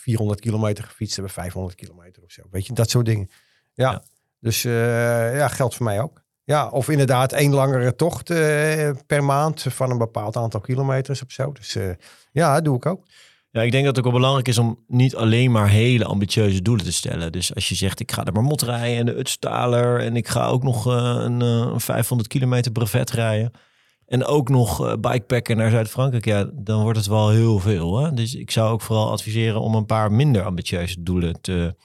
[0.00, 2.42] 400 kilometer gefietst hebben, 500 kilometer of zo.
[2.50, 3.30] Weet je, dat soort dingen.
[3.74, 4.02] Ja, Ja.
[4.40, 6.22] dus eh, ja, geldt voor mij ook.
[6.44, 11.32] Ja, of inderdaad één langere tocht eh, per maand van een bepaald aantal kilometers of
[11.32, 11.52] zo.
[11.52, 11.90] Dus eh,
[12.32, 13.06] ja, dat doe ik ook.
[13.50, 16.62] Ja, ik denk dat het ook wel belangrijk is om niet alleen maar hele ambitieuze
[16.62, 17.32] doelen te stellen.
[17.32, 20.46] Dus als je zegt, ik ga de Marmot rijden en de Utstaler en ik ga
[20.46, 23.52] ook nog een, een 500 kilometer brevet rijden.
[24.10, 26.24] En ook nog eh, bikepacken naar Zuid-Frankrijk.
[26.24, 27.98] Ja, dan wordt het wel heel veel.
[27.98, 28.12] Hè?
[28.12, 31.76] Dus ik zou ook vooral adviseren om een paar minder ambitieuze doelen te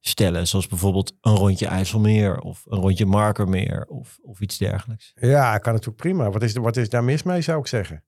[0.00, 0.48] stellen.
[0.48, 5.12] Zoals bijvoorbeeld een rondje IJsselmeer of een rondje Markermeer of, of iets dergelijks.
[5.14, 6.30] Ja, kan natuurlijk prima.
[6.30, 8.04] Wat is, wat is daar mis mee, zou ik zeggen?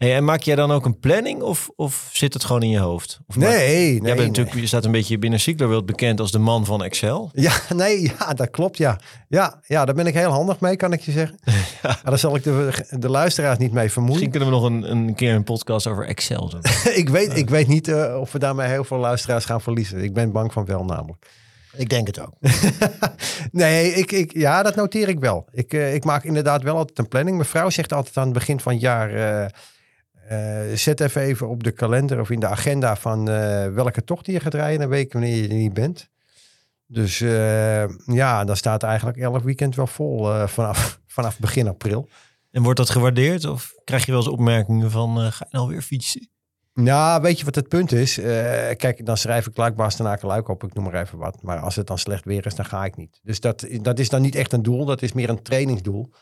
[0.00, 2.78] Hey, en maak jij dan ook een planning of, of zit het gewoon in je
[2.78, 3.20] hoofd?
[3.26, 3.92] Of maak- Nee, nee.
[3.92, 4.26] Jij bent nee.
[4.26, 7.30] natuurlijk, je staat een beetje binnen Cyclerworld bekend als de man van Excel.
[7.34, 8.98] Ja, nee, ja, dat klopt, ja.
[9.28, 11.38] Ja, ja, daar ben ik heel handig mee, kan ik je zeggen.
[11.82, 14.20] Maar daar zal ik de, de luisteraars niet mee vermoeien.
[14.20, 16.60] Misschien kunnen we nog een, een keer een podcast over Excel doen.
[16.94, 20.02] ik, weet, ik weet niet eh, of we daarmee heel veel luisteraars gaan verliezen.
[20.02, 21.26] Ik ben bang van wel namelijk.
[21.76, 22.32] Ik denk het ook.
[23.52, 25.48] nee, ik, ik, ja, dat noteer ik wel.
[25.52, 27.36] Ik, eh, ik maak inderdaad wel altijd een planning.
[27.36, 29.14] Mijn vrouw zegt altijd aan het begin van het jaar...
[29.42, 29.48] eh,
[30.74, 34.40] zet even even op de kalender of in de agenda van eh, welke tocht je
[34.40, 34.80] gaat rijden.
[34.80, 36.08] Dan weet ik wanneer je er niet bent.
[36.86, 42.08] Dus eh, ja, dan staat eigenlijk elk weekend wel vol eh, vanaf, vanaf begin april.
[42.50, 43.44] En wordt dat gewaardeerd?
[43.44, 46.28] Of krijg je wel eens opmerkingen van, eh, ga je nou weer fietsen?
[46.74, 48.18] Nou, weet je wat het punt is?
[48.18, 50.64] Eh, kijk, dan schrijf ik Luik, Bastenaken, Luik op.
[50.64, 51.42] Ik noem maar even wat.
[51.42, 53.20] Maar als het dan slecht weer is, dan ga ik niet.
[53.22, 54.84] Dus dat, dat is dan niet echt een doel.
[54.84, 56.12] Dat is meer een trainingsdoel.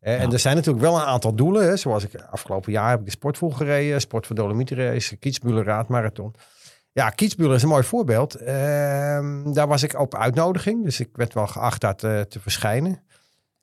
[0.00, 1.64] Eh, En er zijn natuurlijk wel een aantal doelen.
[1.64, 1.76] Hè.
[1.76, 4.00] Zoals ik afgelopen jaar heb ik de Sportvoel gereden.
[4.00, 6.34] Sport voor Dolomietrace, Kietsbulen Raadmarathon.
[6.92, 8.34] Ja, Kietsbulen is een mooi voorbeeld.
[8.34, 10.84] Ehm, daar was ik op uitnodiging.
[10.84, 13.02] Dus ik werd wel geacht daar te, te verschijnen.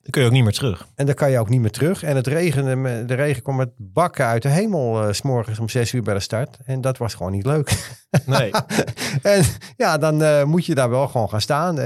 [0.02, 0.88] Dan kun je ook niet meer terug.
[0.96, 2.04] En dan kan je ook niet meer terug.
[2.04, 5.70] En het regende, de regen kwam met bakken uit de hemel eh, s s'morgens om
[5.70, 6.58] zes uur bij de start.
[6.66, 7.96] En dat was gewoon niet leuk.
[8.26, 8.52] Nee.
[9.22, 9.44] en
[9.78, 11.80] ja, dan eh, moet je daar wel gewoon gaan staan.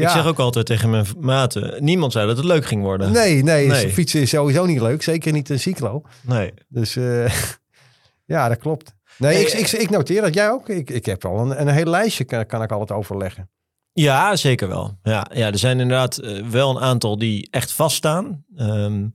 [0.00, 0.06] Ja.
[0.06, 3.12] Ik zeg ook altijd tegen mijn maten, niemand zei dat het leuk ging worden.
[3.12, 3.88] Nee, nee, Nee.
[3.88, 5.02] fietsen is sowieso niet leuk.
[5.02, 6.02] Zeker niet een cyclo.
[6.20, 6.54] Nee.
[6.68, 7.32] Dus eh,
[8.34, 8.94] ja, dat klopt.
[9.18, 10.34] Nee, Hey, ik, ik, ik noteer dat.
[10.34, 10.68] Jij ook?
[10.68, 13.50] Ik, ik heb wel een, een hele lijstje, kan, kan ik altijd overleggen.
[13.92, 14.98] Ja, zeker wel.
[15.02, 18.44] Ja, ja er zijn inderdaad eh, wel een aantal die echt vaststaan.
[18.56, 19.06] Ehm,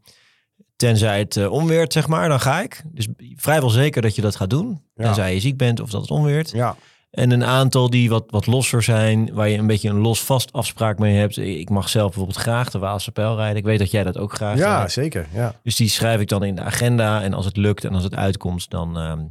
[0.75, 2.83] tenzij het eh, onweert, zeg maar, dan ga ik.
[2.91, 4.81] Dus vrijwel zeker dat je dat gaat doen.
[4.95, 5.03] Ja.
[5.03, 6.51] Tenzij je ziek bent of dat het onweert.
[6.51, 6.75] Ja,
[7.15, 10.51] En een aantal die wat, wat losser zijn, waar je een beetje een los vast
[10.53, 11.37] afspraak mee hebt.
[11.37, 13.57] Ik mag zelf bijvoorbeeld graag de Waalse Pijl rijden.
[13.57, 14.91] Ik weet dat jij dat ook graag ja rijdt.
[14.91, 15.27] zeker.
[15.33, 15.55] Ja.
[15.63, 17.21] Dus die schrijf ik dan in de agenda.
[17.21, 19.25] En als het lukt en als het uitkomt, dan, ehm,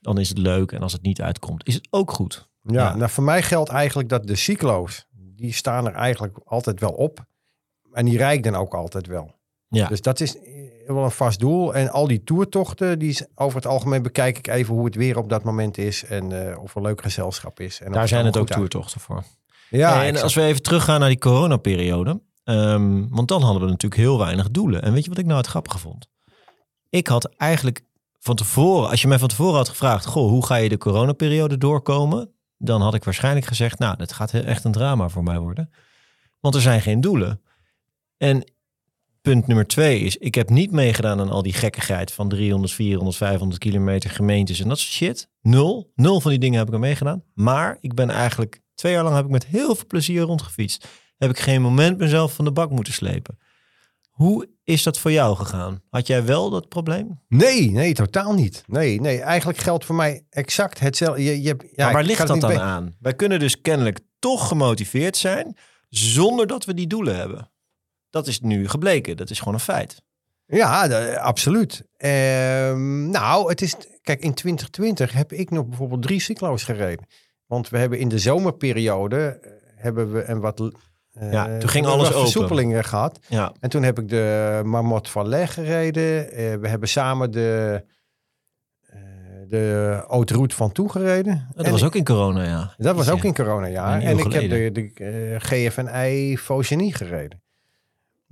[0.00, 0.72] dan is het leuk.
[0.72, 2.48] En als het niet uitkomt, is het ook goed.
[2.62, 2.96] Ja, Ja.
[2.96, 7.24] Nou, voor mij geldt eigenlijk dat de cyclo's, die staan er eigenlijk altijd wel op.
[7.92, 9.34] En die rijd ik dan ook altijd wel.
[9.68, 9.86] Ja.
[9.88, 10.36] Dus dat is
[10.86, 11.74] wel een vast doel.
[11.74, 15.18] En al die toertochten, die is, over het algemeen bekijk ik even hoe het weer
[15.18, 16.04] op dat moment is.
[16.04, 17.80] En eh, of er leuk gezelschap is.
[17.80, 19.22] En Daar zijn het ook toertochten voor.
[19.70, 20.22] Ja, en exact.
[20.22, 22.20] als we even teruggaan naar die coronaperiode.
[22.44, 24.82] ehm, want dan hadden we natuurlijk heel weinig doelen.
[24.82, 26.08] En weet je wat ik nou het grappige vond?
[26.88, 27.82] Ik had eigenlijk
[28.18, 30.06] van tevoren, als je mij van tevoren had gevraagd...
[30.06, 32.32] Goh, hoe ga je de coronaperiode doorkomen?
[32.58, 35.70] Dan had ik waarschijnlijk gezegd, nou, dat gaat heel- echt een drama voor mij worden.
[36.40, 37.40] Want er zijn geen doelen.
[38.16, 38.52] En
[39.20, 43.16] punt nummer twee is, ik heb niet meegedaan aan al die gekkigheid van 300, 400,
[43.16, 45.28] 500 kilometer gemeentes en dat soort shit.
[45.42, 45.92] Nul.
[45.94, 47.22] Nul van die dingen heb ik er meegedaan.
[47.34, 50.86] Maar ik ben eigenlijk twee jaar lang heb ik met heel veel plezier rondgefietst.
[51.18, 53.38] Heb ik geen moment mezelf van de bak moeten slepen.
[54.10, 55.82] Hoe is dat voor jou gegaan?
[55.90, 57.20] Had jij wel dat probleem?
[57.28, 58.62] Nee, nee, totaal niet.
[58.66, 61.22] Nee, nee, eigenlijk geldt voor mij exact hetzelfde.
[61.24, 62.96] Je, je, hebt- ja, maar waar ligt dat dan aan?
[63.00, 65.56] Wij kunnen dus kennelijk toch gemotiveerd zijn
[65.88, 67.49] zonder dat we die doelen hebben.
[68.10, 69.16] Dat is nu gebleken.
[69.16, 70.02] Dat is gewoon een feit.
[70.46, 71.82] Ja, de- absoluut.
[71.96, 73.76] Ehm, nou, het is.
[74.02, 77.06] Kijk, in 2020 heb ik nog bijvoorbeeld drie cyclo's gereden.
[77.46, 80.60] Want we hebben in de zomerperiode eh, hebben we een wat.
[81.12, 82.20] eh, Ja, toen ging alles open.
[82.20, 83.18] versoepelingen gehad.
[83.28, 86.32] Ja, En toen heb ik de Marmot Valais gereden.
[86.32, 87.84] Eh, we hebben samen de,
[89.48, 91.48] de Haute Route van Toe gereden.
[91.54, 92.74] dat En was ook in corona, ja.
[92.76, 93.12] dat was Ja.
[93.12, 93.34] ook in.
[93.94, 97.42] Een eeuw En ik heb de, de GFNI Faucenie gereden.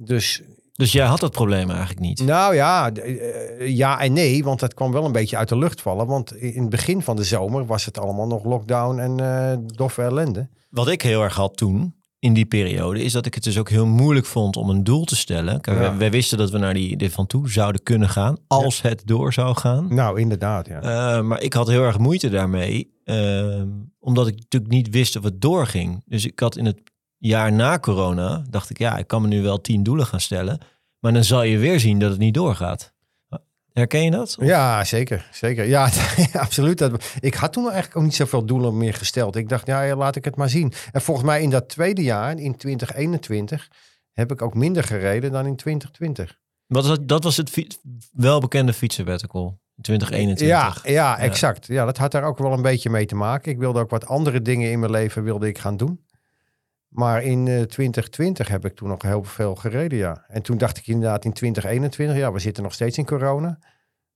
[0.00, 2.20] Dus Dus jij had dat probleem eigenlijk niet.
[2.24, 5.58] nou ja, d- eh, ja en nee, want dat kwam wel een beetje uit de
[5.58, 6.06] lucht vallen.
[6.06, 10.02] Want in het begin van de zomer was het allemaal nog lockdown en eh doffe
[10.02, 10.48] ellende.
[10.70, 13.68] Wat ik heel erg had toen, in die periode, is dat ik het dus ook
[13.70, 15.60] heel moeilijk vond om een doel te stellen.
[15.60, 15.82] Kijk, Ja.
[15.88, 19.02] wij, wij wisten dat we naar die, die van toe zouden kunnen gaan, als het
[19.04, 19.94] door zou gaan.
[19.94, 20.80] Nou, inderdaad, ja.
[20.80, 23.68] Eh, maar ik had heel erg moeite daarmee, ehm,
[24.00, 26.02] omdat ik natuurlijk niet wist of het doorging.
[26.06, 26.80] Dus ik had in het
[27.18, 30.60] jaar na corona, dacht ik, ja, ik kan me nu wel tien doelen gaan stellen,
[30.98, 32.92] maar dan zal je weer zien dat het niet doorgaat.
[33.72, 34.36] Herken je dat?
[34.38, 35.28] Of- Ja, zeker.
[35.32, 35.64] zeker.
[35.66, 35.90] Ja,
[36.32, 36.78] absoluut.
[36.78, 39.36] Dat, ik had toen eigenlijk ook niet zoveel doelen meer gesteld.
[39.36, 40.72] Ik dacht, ja, laat ik het maar zien.
[40.92, 43.68] En volgens mij in dat tweede jaar, in 2021,
[44.12, 46.38] heb ik ook minder gereden dan in 2020.
[46.66, 47.78] Wat is dat, dat was het
[48.12, 50.84] welbekende fietsenwettical in 2021.
[50.86, 51.66] Ja, ja, exact.
[51.66, 53.52] Ja, dat had daar ook wel een beetje mee te maken.
[53.52, 56.00] Ik wilde ook wat andere dingen in mijn leven wilde ik gaan doen.
[56.88, 60.24] Maar in eh, 2020 heb ik toen nog heel veel gereden, ja.
[60.28, 63.58] En toen dacht ik inderdaad in 2021, ja, we zitten nog steeds in corona.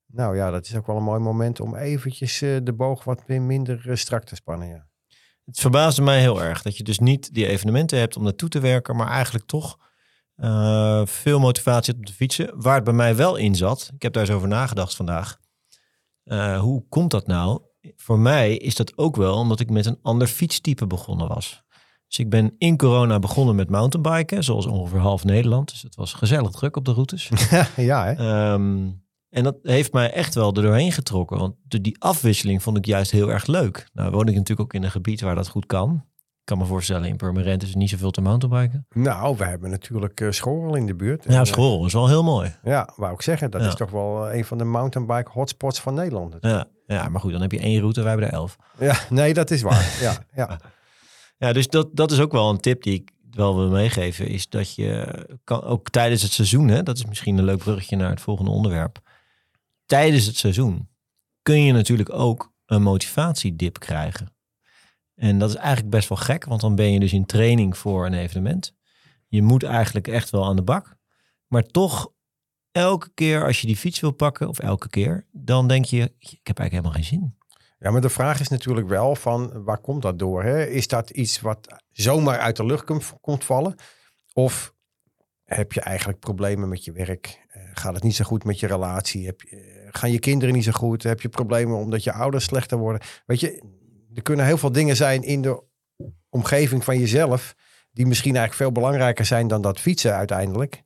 [0.07, 3.29] Nou ja, dat is ook wel een mooi moment om eventjes eh, de boog wat
[3.29, 4.87] min- minder eh, strak te spannen, ja.
[5.45, 8.61] Het verbaasde mij heel erg dat je dus niet die evenementen hebt om naartoe te
[8.61, 9.79] werken, maar eigenlijk toch
[10.37, 12.63] eh, veel motivatie hebt om te fietsen.
[12.63, 15.39] Waar het bij mij wel in zat, ik heb daar eens over nagedacht vandaag.
[16.25, 17.61] Eh, hoe komt dat nou?
[17.97, 21.63] Voor mij is dat ook wel omdat ik met een ander fietstype begonnen was.
[22.13, 25.69] Dus ik ben in corona begonnen met mountainbiken, zoals ongeveer half Nederland.
[25.71, 27.29] Dus het was gezellig druk op de routes.
[27.77, 28.13] ja, hè?
[28.13, 28.89] Ehm,
[29.29, 31.39] en dat heeft mij echt wel er doorheen getrokken.
[31.39, 33.89] Want die afwisseling vond ik juist heel erg leuk.
[33.93, 36.05] Nou woon ik natuurlijk ook in een gebied waar dat goed kan.
[36.15, 38.87] Ik kan me voorstellen, in Purmerend is het niet zoveel te mountainbiken.
[38.91, 41.25] Nou, we hebben natuurlijk uh, Schorrel in de buurt.
[41.29, 42.55] Ja, Schorrel is wel heel mooi.
[42.63, 43.51] Ja, wou ik zeggen.
[43.51, 43.67] Dat Ja.
[43.69, 46.37] is toch wel eh, een van de mountainbike hotspots van Nederland.
[46.41, 48.57] Ja, ja, maar goed, dan heb je één route, wij hebben er elf.
[48.79, 49.99] Ja, nee, dat is waar.
[50.01, 50.59] ja, ja.
[51.43, 54.29] Ja, dus dat, dat is ook wel een tip die ik wel wil meegeven.
[54.29, 57.97] Is dat je kan, ook tijdens het seizoen, hè, dat is misschien een leuk bruggetje
[57.97, 59.01] naar het volgende onderwerp.
[59.87, 60.89] Tijdens het seizoen
[61.43, 64.35] kun je natuurlijk ook een motivatiedip krijgen.
[65.15, 68.07] En dat is eigenlijk best wel gek, want dan ben je dus in training voor
[68.07, 68.75] een evenement.
[69.29, 70.97] Je moet eigenlijk echt wel aan de bak.
[71.47, 72.13] Maar toch,
[72.71, 76.41] elke keer als je die fiets wil pakken, of elke keer, dan denk je, ik
[76.43, 77.37] heb eigenlijk helemaal geen zin.
[77.83, 80.43] Ja, maar de vraag is natuurlijk wel van waar komt dat door?
[80.43, 80.67] Hè?
[80.67, 82.85] Is dat iets wat zomaar uit de lucht
[83.21, 83.75] komt, vallen?
[84.33, 84.75] Of
[85.45, 87.47] heb je eigenlijk problemen met je werk?
[87.49, 89.27] Eh, gaat het niet zo goed met je relatie?
[89.27, 91.03] Heb je, eh, gaan je kinderen niet zo goed?
[91.03, 93.03] Heb je problemen omdat je ouders slechter worden?
[93.27, 93.63] Weet je,
[94.15, 95.63] er kunnen heel veel dingen zijn in de
[96.29, 97.55] omgeving van jezelf...
[97.91, 100.83] die misschien eigenlijk veel belangrijker zijn dan dat fietsen uiteindelijk...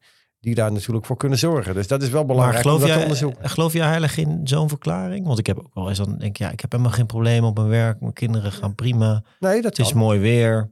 [0.46, 1.74] die daar natuurlijk voor kunnen zorgen.
[1.74, 3.48] Dus dat is wel Maar belangrijk om geloof jij, onderzoeken.
[3.50, 5.26] geloof jij heilig in zo'n verklaring?
[5.26, 7.44] Want ik heb ook wel eens dan denk ik, ja, ik heb helemaal geen probleem
[7.44, 8.00] op mijn werk.
[8.00, 9.22] Mijn kinderen gaan prima.
[9.38, 10.70] Nee, dat Het is mooi weer.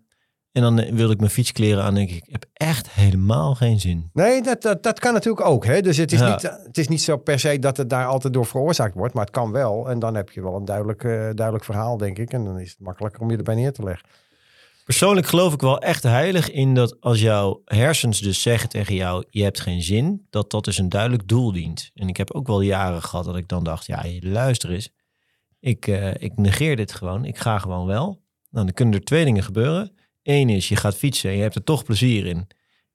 [0.52, 1.94] En dan eh, wil ik mijn fietskleren aan.
[1.94, 4.10] Denk ik, ik heb echt helemaal geen zin.
[4.12, 5.64] Nee, dat, dat, dat kan natuurlijk ook.
[5.66, 5.80] Hè?
[5.80, 6.30] Dus het is, Ja.
[6.30, 9.14] niet, het is niet zo per se dat het daar altijd door veroorzaakt wordt.
[9.14, 9.90] Maar het kan wel.
[9.90, 12.32] En dan heb je wel een duidelijk, eh, duidelijk verhaal, denk ik.
[12.32, 14.08] En dan is het makkelijker om je erbij neer te leggen.
[14.84, 19.24] Persoonlijk geloof ik wel echt heilig in dat als jouw hersens dus zeggen tegen jou,
[19.30, 21.90] je hebt geen zin, dat dat dus een duidelijk doel dient.
[21.94, 24.90] En ik heb ook wel jaren gehad dat ik dan dacht, ja, luister eens,
[25.60, 28.22] ik, eh, ik negeer dit gewoon, ik ga gewoon wel.
[28.50, 29.92] Nou, dan kunnen er twee dingen gebeuren.
[30.22, 32.46] Eén is, je gaat fietsen en je hebt er toch plezier in.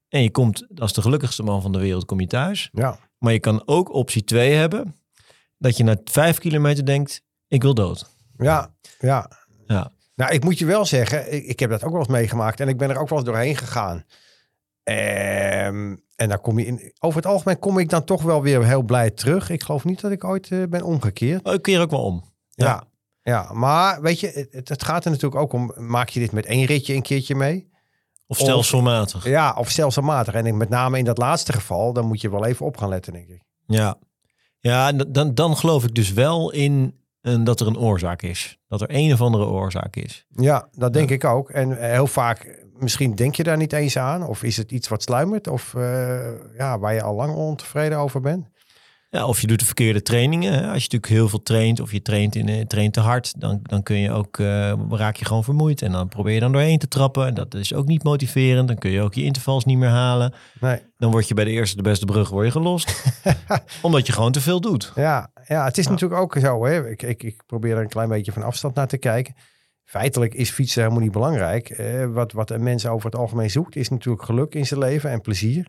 [0.10, 2.70] En je komt, als de gelukkigste man van de wereld, kom je thuis.
[2.72, 3.00] Ja.
[3.18, 4.96] Maar je kan ook optie 2 hebben,
[5.58, 8.10] dat je na vijf kilometer denkt, ik wil dood.
[8.38, 9.32] Ja, ja.
[9.68, 9.92] Ja.
[10.20, 12.60] Nou, ik moet je wel zeggen, ik, ik heb dat ook wel eens meegemaakt.
[12.60, 14.04] En ik ben er ook wel eens doorheen gegaan.
[14.84, 16.94] Ehm, en dan kom je in.
[17.00, 19.50] Over het algemeen kom ik dan toch wel weer heel blij terug.
[19.50, 21.46] Ik geloof niet dat ik ooit eh, ben omgekeerd.
[21.46, 22.24] Oh, ik keer ook wel om.
[22.50, 22.84] Ja.
[23.22, 23.54] ja.
[23.54, 25.74] maar weet je, het, het gaat er natuurlijk ook om.
[25.76, 27.70] Maak je dit met één ritje een keertje mee?
[28.28, 29.26] Of stelselmatig.
[29.26, 30.34] Ja, of stelselmatig.
[30.34, 32.90] En ik, met name in dat laatste geval, dan moet je wel even op gaan
[32.90, 33.42] letten, denk ik.
[33.66, 33.98] Ja,
[34.60, 37.00] ja dan, dan geloof ik dus wel in
[37.30, 38.60] eh, dat er een oorzaak is.
[38.68, 40.26] Dat er een of andere oorzaak is.
[40.30, 41.50] Ja, dat denk ik ook.
[41.50, 44.28] En eh, heel vaak, misschien denk je daar niet eens aan.
[44.28, 45.48] Of is het iets wat sluimert?
[45.48, 48.48] Of eh, ja, waar je al lang ontevreden over bent?
[49.12, 50.52] Ja, of je doet de verkeerde trainingen.
[50.52, 53.60] Als je natuurlijk heel veel traint of je traint, in, eh, traint te hard, dan,
[53.64, 55.82] dan kun je ook, eh, raak je gewoon vermoeid.
[55.82, 57.28] En dan probeer je dan doorheen te trappen.
[57.28, 58.68] En dat is ook niet motiverend.
[58.68, 60.34] Dan kun je ook je intervals niet meer halen.
[60.60, 60.82] Nee.
[60.98, 63.04] Dan word je bij de eerste de beste brug word je gelost.
[63.82, 64.92] omdat je gewoon te veel doet.
[64.96, 66.66] Ja, ja het is natuurlijk ook zo.
[66.66, 66.90] Hè?
[66.90, 69.36] Ik, ik, ik probeer er een klein beetje van afstand naar te kijken.
[69.84, 71.70] Feitelijk is fietsen helemaal niet belangrijk.
[71.70, 75.10] Eh, wat, wat een mens over het algemeen zoekt, is natuurlijk geluk in zijn leven
[75.10, 75.68] en plezier.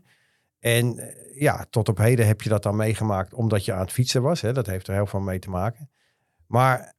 [0.61, 3.93] En eh, ja, tot op heden heb je dat dan meegemaakt omdat je aan het
[3.93, 4.41] fietsen was.
[4.41, 4.53] Hè?
[4.53, 5.91] Dat heeft er heel veel mee te maken.
[6.47, 6.95] Maar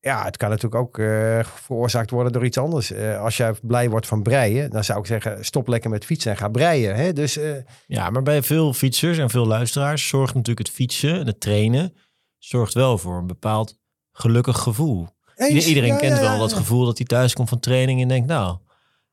[0.00, 2.92] ja, het kan natuurlijk ook eh, veroorzaakt worden door iets anders.
[2.92, 6.30] Eh, als jij blij wordt van breien, dan zou ik zeggen, stop lekker met fietsen
[6.30, 6.96] en ga breien.
[6.96, 7.12] Hè?
[7.12, 7.38] Dus
[7.86, 11.94] Ja, maar bij veel fietsers en veel luisteraars zorgt natuurlijk het fietsen en het trainen
[12.38, 13.78] zorgt wel voor een bepaald
[14.12, 15.08] gelukkig gevoel.
[15.34, 15.66] eens.
[15.66, 18.28] Iedereen Ja, kent ja, wel dat gevoel dat hij thuis komt van training en denkt,
[18.28, 18.58] nou,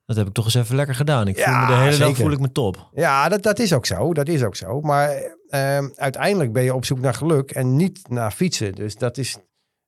[0.10, 1.28] dat heb ik toch eens even lekker gedaan.
[1.28, 2.90] Ik voel me de hele dag voel ik me top.
[2.94, 4.14] Ja, dat, dat is ook zo.
[4.14, 4.82] Dat is ook zo.
[4.82, 8.76] Maar ehm, uiteindelijk ben je op zoek naar geluk en niet naar fietsen.
[8.76, 9.38] Dus dat is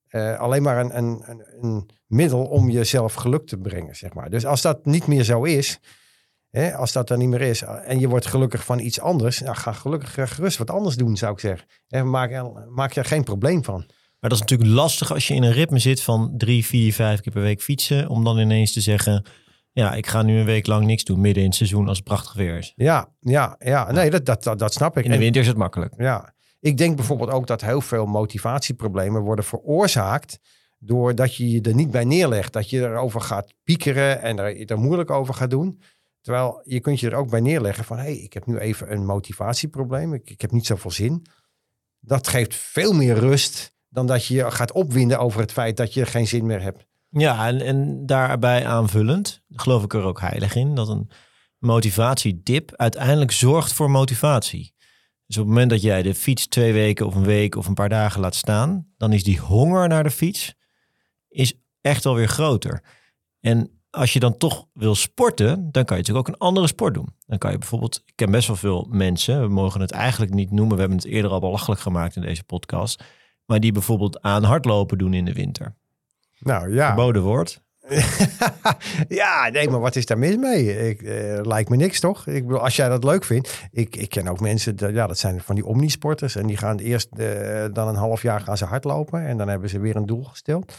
[0.07, 4.29] eh, alleen maar een, een, een, een middel om jezelf geluk te brengen, zeg maar.
[4.29, 5.79] Dus als dat niet meer zo is,
[6.49, 9.55] hè, als dat er niet meer is en je wordt gelukkig van iets anders, nou,
[9.55, 11.67] ga gelukkig eh, gerust wat anders doen, zou ik zeggen.
[11.87, 12.31] En maak,
[12.69, 13.85] maak je er geen probleem van.
[14.19, 17.21] Maar dat is natuurlijk lastig als je in een ritme zit van drie, vier, vijf
[17.21, 18.09] keer per week fietsen.
[18.09, 19.25] Om dan ineens te zeggen,
[19.73, 22.07] ja, ik ga nu een week lang niks doen midden in het seizoen als het
[22.07, 22.73] prachtig weer is.
[22.75, 23.91] Ja, ja, ja.
[23.91, 25.05] Nee, dat, dat, dat, dat snap ik.
[25.05, 25.93] In de winter is het makkelijk.
[25.97, 30.39] Ja, ik denk bijvoorbeeld ook dat heel veel motivatieproblemen worden veroorzaakt
[30.79, 32.53] doordat je je er niet bij neerlegt.
[32.53, 35.81] Dat je erover gaat piekeren en er, er moeilijk over gaat doen.
[36.21, 37.97] Terwijl je kunt je er ook bij neerleggen van...
[37.97, 40.13] hé, hey, ik heb nu even een motivatieprobleem.
[40.13, 41.25] Ik, ik heb niet zoveel zin.
[41.99, 45.93] Dat geeft veel meer rust dan dat je je gaat opwinden over het feit dat
[45.93, 46.85] je geen zin meer hebt.
[47.13, 51.09] Ja, en, daarbij aanvullend geloof ik er ook heilig in dat een
[51.57, 54.73] motivatiedip uiteindelijk zorgt voor motivatie.
[55.25, 57.73] Dus op het moment dat jij de fiets twee weken of een week of een
[57.73, 60.53] paar dagen laat staan, dan is die honger naar de fiets
[61.29, 62.83] is echt alweer groter.
[63.39, 66.93] En als je dan toch wil sporten, dan kan je natuurlijk ook een andere sport
[66.93, 67.15] doen.
[67.25, 70.51] Dan kan je bijvoorbeeld, ik ken best wel veel mensen, we mogen het eigenlijk niet
[70.51, 73.03] noemen, we hebben het eerder al belachelijk gemaakt in deze podcast,
[73.45, 75.79] maar die bijvoorbeeld aan hardlopen doen in de winter
[76.43, 77.61] Nou ja, verboden wordt.
[79.07, 80.89] ja, nee, maar wat is daar mis mee?
[80.89, 82.27] Ik, eh, lijkt me niks, toch?
[82.27, 83.61] Ik bedoel, als jij dat leuk vindt.
[83.71, 86.35] Ik, ik ken ook mensen, dat, ja, dat zijn van die omnisporters.
[86.35, 87.27] En die gaan eerst eh,
[87.73, 89.25] dan een half jaar gaan ze hardlopen.
[89.27, 90.73] En dan hebben ze weer een doel gesteld.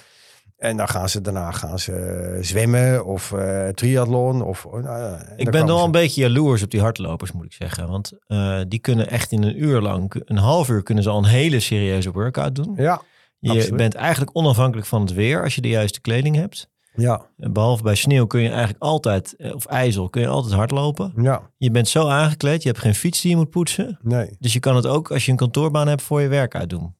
[0.56, 4.42] En dan gaan ze daarna gaan ze eh, zwemmen of eh triathlon.
[4.42, 7.52] Of, oh, nou, Ik ben wel ze- een beetje jaloers op die hardlopers, moet ik
[7.52, 7.88] zeggen.
[7.88, 8.12] Want
[8.68, 11.60] die kunnen echt in een uur lang, een half uur kunnen ze al een hele
[11.60, 12.72] serieuze workout doen.
[12.76, 13.02] Ja,
[13.50, 13.76] Je absoluut.
[13.76, 16.70] bent eigenlijk onafhankelijk van het weer als je de juiste kleding hebt.
[16.94, 21.12] ja, Behalve bij sneeuw kun je eigenlijk altijd, eh, of ijzel, kun je altijd hardlopen.
[21.16, 21.50] ja.
[21.56, 23.98] Je bent zo aangekleed, je hebt geen fiets die je moet poetsen.
[24.02, 24.36] Nee.
[24.38, 26.94] Dus je kan het ook als je een kantoorbaan hebt voor je werk uitdoen.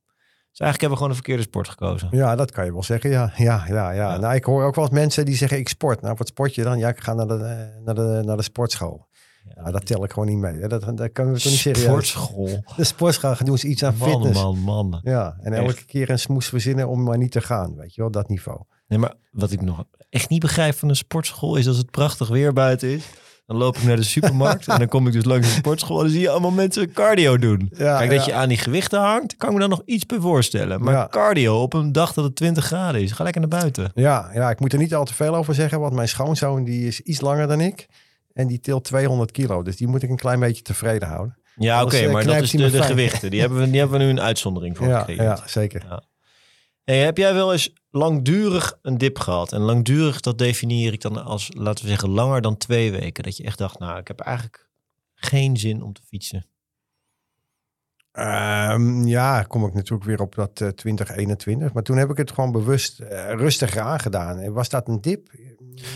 [0.51, 2.09] Dus eigenlijk hebben we gewoon een verkeerde sport gekozen.
[2.11, 3.11] Ja, dat kan je wel zeggen.
[3.11, 4.13] Ja, ja, ja, ja.
[4.13, 4.17] Ja.
[4.19, 6.01] Nou, ik hoor ook wel eens mensen die zeggen: ik sport.
[6.01, 6.79] Nou, wat sport je dan?
[6.79, 9.07] Ja, ik ga naar de, eh, naar de, naar de sportschool.
[9.55, 10.59] Ja, dat tel ik gewoon niet mee.
[10.69, 11.83] Dat, dat kunnen we toch niet serieus.
[11.85, 12.65] Sportschool.
[12.77, 14.41] De sportschool doen ze iets aan Man, fitness.
[14.43, 15.01] man, man.
[15.03, 15.85] Ja, en elke Echt.
[15.85, 17.75] keer een smoes verzinnen om maar niet te gaan.
[17.77, 18.59] Weet je wel, dat niveau.
[18.89, 22.29] Nee, maar wat ik nog echt niet begrijp van een sportschool is als het prachtig
[22.29, 23.05] weer buiten is.
[23.47, 26.03] Dan loop ik naar de supermarkt en dan kom ik dus langs de sportschool en
[26.03, 27.73] dan zie je allemaal mensen cardio doen.
[27.77, 28.33] Ja, Kijk, dat ja.
[28.33, 30.83] je aan die gewichten hangt, kan ik me dan nog iets bij voorstellen.
[30.83, 31.07] Maar Ja.
[31.11, 33.91] cardio op een dag dat het 20 graden is, ga lekker naar buiten.
[33.95, 36.87] Ja, ja, ik moet er niet al te veel over zeggen, want mijn schoonzoon die
[36.87, 37.87] is iets langer dan ik.
[38.33, 41.39] En die tilt 200 kilo, dus die moet ik een klein beetje tevreden houden.
[41.55, 43.31] Ja, oké, eh, maar dat is de, gewichten.
[43.31, 45.25] Die hebben, we, die hebben we nu een uitzondering voor Ja, gekregen.
[45.25, 46.03] ja, zeker.
[46.85, 49.53] Hey, heb jij wel eens langdurig een dip gehad?
[49.53, 53.23] En langdurig, dat definieer ik dan als, laten we zeggen, langer dan twee weken.
[53.23, 54.71] Dat je echt dacht, nou, ik heb eigenlijk
[55.15, 56.47] geen zin om te fietsen.
[58.13, 61.73] Ehm, ja, kom ik natuurlijk weer op dat eh, 2021.
[61.73, 64.39] Maar toen heb ik het gewoon bewust eh, rustiger aangedaan.
[64.39, 65.29] En Was dat een dip?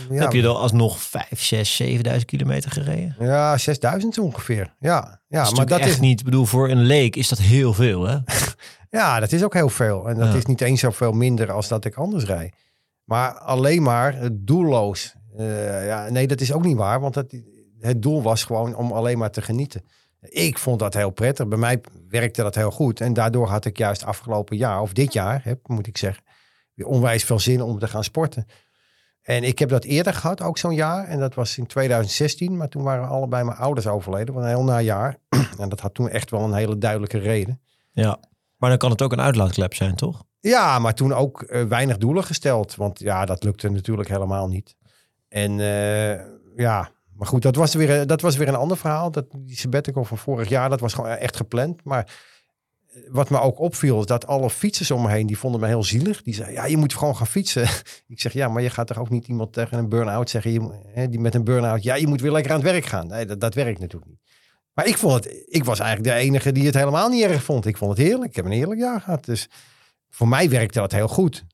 [0.09, 3.15] Ja, Heb je dan alsnog 5, 6, 7000 kilometer gereden?
[3.19, 4.73] Ja, 6000 ongeveer.
[4.79, 7.73] Ja, ja dat maar dat is, niet, ik bedoel, voor een leek is dat heel
[7.73, 8.17] veel, hè?
[8.99, 10.09] ja, dat is ook heel veel.
[10.09, 10.35] En dat Ja.
[10.37, 12.55] is niet eens zoveel minder als dat ik anders rijd.
[13.03, 15.13] Maar alleen maar doelloos.
[15.37, 16.99] Eh, ja, nee, dat is ook niet waar.
[16.99, 17.33] Want dat,
[17.79, 19.83] het doel was gewoon om alleen maar te genieten.
[20.21, 21.47] Ik vond dat heel prettig.
[21.47, 23.01] Bij mij werkte dat heel goed.
[23.01, 26.23] En daardoor had ik juist afgelopen jaar, of dit jaar, heb, moet ik zeggen,
[26.83, 28.45] onwijs veel zin om te gaan sporten.
[29.27, 31.07] En ik heb dat eerder gehad, ook zo'n jaar.
[31.07, 32.57] En dat was in 2016.
[32.57, 34.33] Maar toen waren allebei mijn ouders overleden.
[34.33, 35.17] Wat een heel najaar.
[35.59, 37.61] en dat had toen echt wel een hele duidelijke reden.
[37.91, 38.19] Ja.
[38.57, 40.23] Maar dan kan het ook een uitlaatklep zijn, toch?
[40.39, 42.75] Ja, maar toen ook eh, weinig doelen gesteld.
[42.75, 44.75] Want ja, dat lukte natuurlijk helemaal niet.
[45.29, 46.21] En eh,
[46.55, 49.11] ja, maar goed, dat was, weer, dat was weer een ander verhaal.
[49.11, 51.83] Dat, die sabbatical van vorig jaar, dat was gewoon echt gepland.
[51.83, 52.11] Maar eh,
[53.07, 55.83] wat me ook opviel, is dat alle fietsers om me heen, die vonden me heel
[55.83, 56.23] zielig.
[56.23, 57.67] Die zeiden, ja, je moet gewoon gaan fietsen.
[58.07, 60.69] Ik zeg, ja, maar je gaat toch ook niet iemand tegen een burn-out zeggen, je,
[60.93, 63.07] hè, die met een burn-out, ja, je moet weer lekker aan het werk gaan.
[63.07, 64.21] Nee, dat, dat werkt natuurlijk niet.
[64.73, 67.65] Maar ik vond het, ik was eigenlijk de enige die het helemaal niet erg vond.
[67.65, 68.29] Ik vond het heerlijk.
[68.29, 69.25] Ik heb een heerlijk jaar gehad.
[69.25, 69.49] Dus
[70.09, 71.45] voor mij werkte dat heel goed.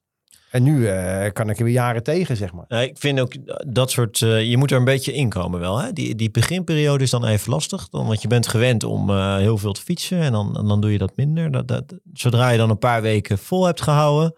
[0.53, 2.65] En nu eh, kan ik er weer jaren tegen, zeg maar.
[2.67, 3.33] Ja, ik vind ook
[3.73, 5.81] dat soort, eh, je moet er een beetje inkomen wel.
[5.81, 5.93] Hè?
[5.93, 7.89] Die, die beginperiode is dan even lastig.
[7.89, 10.81] Dan, want je bent gewend om eh, heel veel te fietsen en dan, en dan
[10.81, 11.51] doe je dat minder.
[11.51, 14.33] Dat, dat, zodra je dan een paar weken vol hebt gehouden,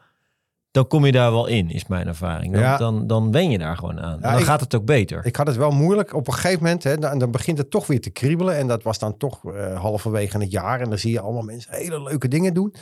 [0.71, 2.53] dan kom je daar wel in, is mijn ervaring.
[2.53, 2.77] Dan, Ja.
[2.77, 4.09] dan, dan wen je daar gewoon aan.
[4.09, 5.25] Ja, en dan ik- gaat het ook beter.
[5.25, 6.13] Ik had het wel moeilijk.
[6.13, 8.55] Op een gegeven moment, hè, dan, dan begint het toch weer te kriebelen.
[8.57, 10.81] En dat was dan toch eh, halverwege het jaar.
[10.81, 12.73] En dan zie je allemaal mensen hele leuke dingen doen.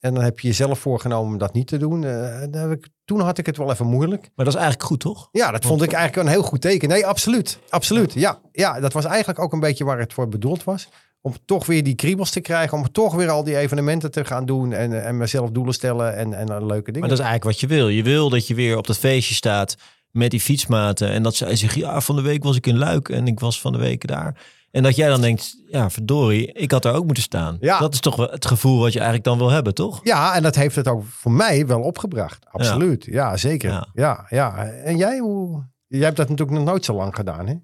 [0.00, 2.04] En dan heb je jezelf voorgenomen om dat niet te doen.
[2.04, 4.20] Eh, heb ik, toen had ik het wel even moeilijk.
[4.34, 5.28] maar dat is eigenlijk goed, toch?
[5.32, 6.88] Ja, dat vond ik eigenlijk een heel goed teken.
[6.88, 7.58] Nee, absoluut.
[7.68, 8.12] Absoluut.
[8.12, 10.88] Ja, ja, dat was eigenlijk ook een beetje waar het voor bedoeld was.
[11.20, 12.78] Om toch weer die kriebels te krijgen.
[12.78, 14.72] Om toch weer al die evenementen te gaan doen.
[14.72, 17.00] En, en mezelf doelen stellen en, en eh, leuke dingen.
[17.00, 17.88] Maar dat is eigenlijk wat je wil.
[17.88, 19.76] Je wil dat je weer op dat feestje staat
[20.16, 21.10] met die fietsmaten.
[21.10, 23.60] En dat zij zeggen, ja, van de week was ik in Luik en ik was
[23.60, 24.36] van de week daar.
[24.70, 27.56] En dat jij dan denkt, ja, verdorie, ik had daar ook moeten staan.
[27.60, 27.78] Ja.
[27.78, 30.00] Dat is toch wel het gevoel wat je eigenlijk dan wil hebben, toch?
[30.02, 32.46] Ja, en dat heeft het ook voor mij wel opgebracht.
[32.50, 33.04] Absoluut.
[33.04, 33.70] Ja, zeker.
[33.70, 33.88] Ja.
[33.94, 34.26] Ja.
[34.28, 35.64] Ja, En jij, hoe...
[35.86, 37.54] Jij hebt dat natuurlijk nog nooit zo lang gedaan, hè?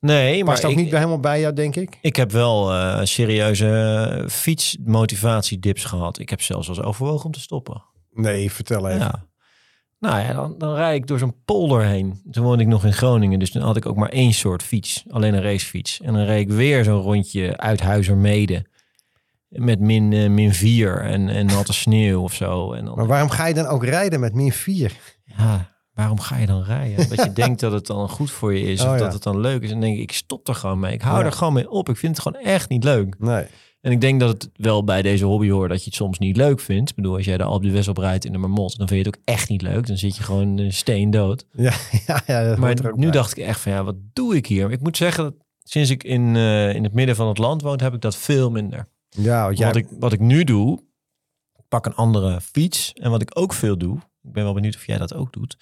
[0.00, 1.98] Nee, maar Past ook ik, niet helemaal bij jou, denk ik.
[2.00, 6.18] ik heb wel eh, serieuze fietsmotivatiedips gehad.
[6.18, 7.82] Ik heb zelfs wel eens overwogen om te stoppen.
[8.10, 9.00] Nee, vertel even.
[9.00, 9.24] Ja.
[10.04, 12.20] Nou ja, dan, dan rijd ik door zo'n polder heen.
[12.30, 15.04] Toen woonde ik nog in Groningen, dus toen had ik ook maar één soort fiets.
[15.10, 16.00] Alleen een racefiets.
[16.00, 18.66] En dan reed ik weer zo'n rondje uit Huizermede.
[19.48, 22.72] Met min, eh, min 4 en, en natte sneeuw of zo.
[22.72, 24.92] En dan, Maar waarom ga je dan ook rijden met min 4?
[25.24, 27.08] ja, waarom ga je dan rijden?
[27.08, 28.98] Dat je denkt dat het dan goed voor je is Oh, of ja.
[29.04, 29.68] dat het dan leuk is.
[29.70, 30.92] En dan denk ik, ik stop er gewoon mee.
[30.92, 31.24] Ik hou Ja.
[31.24, 31.88] er gewoon mee op.
[31.88, 33.14] Ik vind het gewoon echt niet leuk.
[33.18, 33.46] Nee.
[33.84, 36.36] En ik denk dat het wel bij deze hobby hoort dat je het soms niet
[36.36, 36.90] leuk vindt.
[36.90, 39.16] Ik bedoel, als jij de Alpe d'Huez oprijdt in de Marmot, dan vind je het
[39.16, 39.86] ook echt niet leuk.
[39.86, 41.44] Dan zit je gewoon eh, steendood.
[41.52, 41.72] Ja,
[42.06, 43.10] ja, ja dat Maar nu bij.
[43.10, 44.70] dacht ik echt van, ja, wat doe ik hier?
[44.70, 47.80] Ik moet zeggen, dat sinds ik in, eh, in het midden van het land woon,
[47.80, 48.86] heb ik dat veel minder.
[49.08, 49.66] Ja, jij...
[49.66, 50.78] Wat, ik, wat ik nu doe,
[51.56, 52.92] ik pak een andere fiets.
[52.92, 55.56] En wat ik ook veel doe, ik ben wel benieuwd of jij dat ook doet.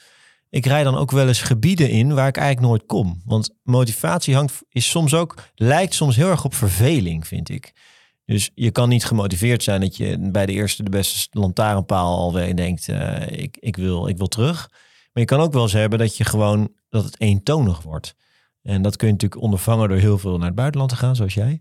[0.51, 3.23] ik rijd dan ook wel eens gebieden in waar ik eigenlijk nooit kom.
[3.25, 7.73] Want motivatie hangt, is soms ook, lijkt soms heel erg op verveling, vind ik.
[8.25, 12.57] Dus je kan niet gemotiveerd zijn dat je bij de eerste de beste lantaarnpaal alweer
[12.57, 14.69] denkt, eh, ik, ik, wil, ik wil terug.
[15.13, 18.15] Maar je kan ook wel eens hebben dat je gewoon, dat het eentonig wordt.
[18.63, 21.35] En dat kun je natuurlijk ondervangen door heel veel naar het buitenland te gaan, zoals
[21.35, 21.61] jij.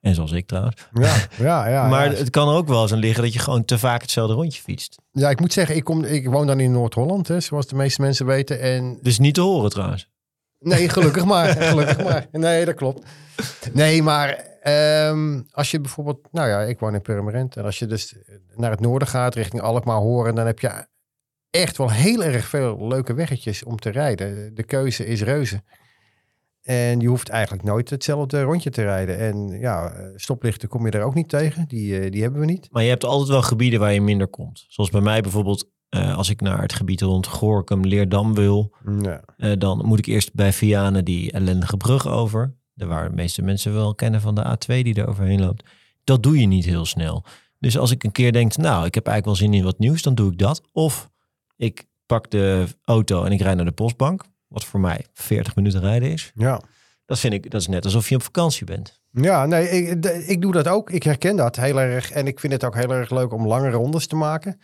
[0.00, 0.76] En zoals ik trouwens.
[0.92, 1.14] Ja,
[1.48, 1.88] ja, ja.
[1.88, 2.18] maar ja.
[2.18, 4.62] het kan er ook wel eens aan liggen dat je gewoon te vaak hetzelfde rondje
[4.62, 4.98] fietst.
[5.12, 8.26] ja, ik moet zeggen, ik, kom, ik woon dan in Noord-Holland, zoals de meeste mensen
[8.26, 8.60] weten.
[8.60, 10.08] En Dus niet te horen trouwens.
[10.58, 11.48] Nee, gelukkig maar.
[11.68, 12.26] Gelukkig maar.
[12.32, 13.06] Nee, dat klopt.
[13.72, 16.28] Nee, maar ehm, als je bijvoorbeeld...
[16.32, 17.56] Nou ja, ik woon in Purmerend.
[17.56, 18.16] En als je dus
[18.54, 20.34] naar het noorden gaat, richting Alkmaar horen...
[20.34, 20.86] dan heb je
[21.50, 24.54] echt wel heel erg veel leuke weggetjes om te rijden.
[24.54, 25.62] De keuze is reuze.
[26.62, 29.18] En je hoeft eigenlijk nooit hetzelfde rondje te rijden.
[29.18, 31.68] En ja, stoplichten kom je er ook niet tegen.
[31.68, 32.68] Die, eh, die hebben we niet.
[32.70, 34.64] Maar je hebt altijd wel gebieden waar je minder komt.
[34.68, 39.22] Zoals bij mij bijvoorbeeld, eh, als ik naar het gebied rond Gorkum, Leerdam wil, Ja.
[39.36, 42.54] eh, dan moet ik eerst bij Vianen die ellendige brug over.
[42.74, 45.64] Daar waar de meeste mensen wel kennen van de A2 die er overheen loopt.
[46.04, 47.24] Dat doe je niet heel snel.
[47.58, 50.02] Dus als ik een keer denk, nou, ik heb eigenlijk wel zin in wat nieuws,
[50.02, 50.62] dan doe ik dat.
[50.72, 51.10] Of
[51.56, 55.80] ik pak de auto en ik rijd naar de postbank, wat voor mij 40 minuten
[55.80, 56.32] rijden is.
[56.34, 56.62] ja.
[57.06, 59.00] Dat vind ik, dat is net alsof je op vakantie bent.
[59.10, 60.90] Ja, nee, ik, de- ik doe dat ook.
[60.90, 62.10] Ik herken dat heel erg.
[62.10, 64.60] En ik vind het ook heel erg leuk om lange rondes te maken.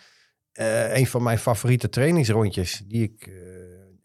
[0.53, 3.33] Eh, een van mijn favoriete trainingsrondjes, die ik eh,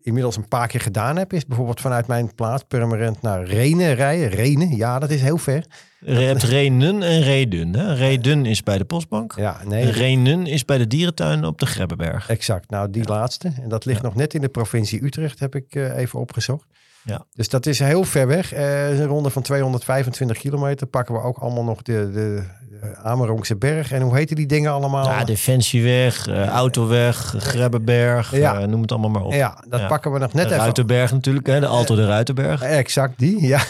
[0.03, 4.29] inmiddels een paar keer gedaan heb, is bijvoorbeeld vanuit mijn plaats Purmerend naar Renen rijden.
[4.29, 5.65] Renen, ja, dat is heel ver.
[6.05, 7.75] Je hebt Renen en Redun.
[7.75, 7.93] Hè?
[7.93, 9.33] Redun is bij de postbank.
[9.37, 12.29] Ja, nee, Renen is bij de dierentuin op de Grebbeberg.
[12.29, 12.69] exact.
[12.69, 13.51] Nou, die laatste.
[13.61, 14.05] En dat ligt Ja.
[14.07, 16.65] nog net in de provincie Utrecht, heb ik eh, even opgezocht.
[17.05, 17.25] Ja.
[17.35, 18.53] Dus dat is heel ver weg.
[18.53, 20.87] Eh, een ronde van 225 kilometer.
[20.87, 23.91] Pakken we ook allemaal nog de, de, de Amerongse berg.
[23.91, 25.05] En hoe heten die dingen allemaal?
[25.05, 28.59] Ja, Defensieweg, eh, Autoweg, Grebbeberg, Ja.
[28.59, 29.33] eh, noem het allemaal maar op.
[29.33, 29.87] Ja, dat Ja.
[29.87, 30.57] pakken we nog net de even.
[30.61, 31.59] Ruitenberg natuurlijk, hè?
[31.59, 32.61] de Alto de Ruitenberg.
[32.61, 33.47] Exact, die.
[33.47, 33.61] Ja.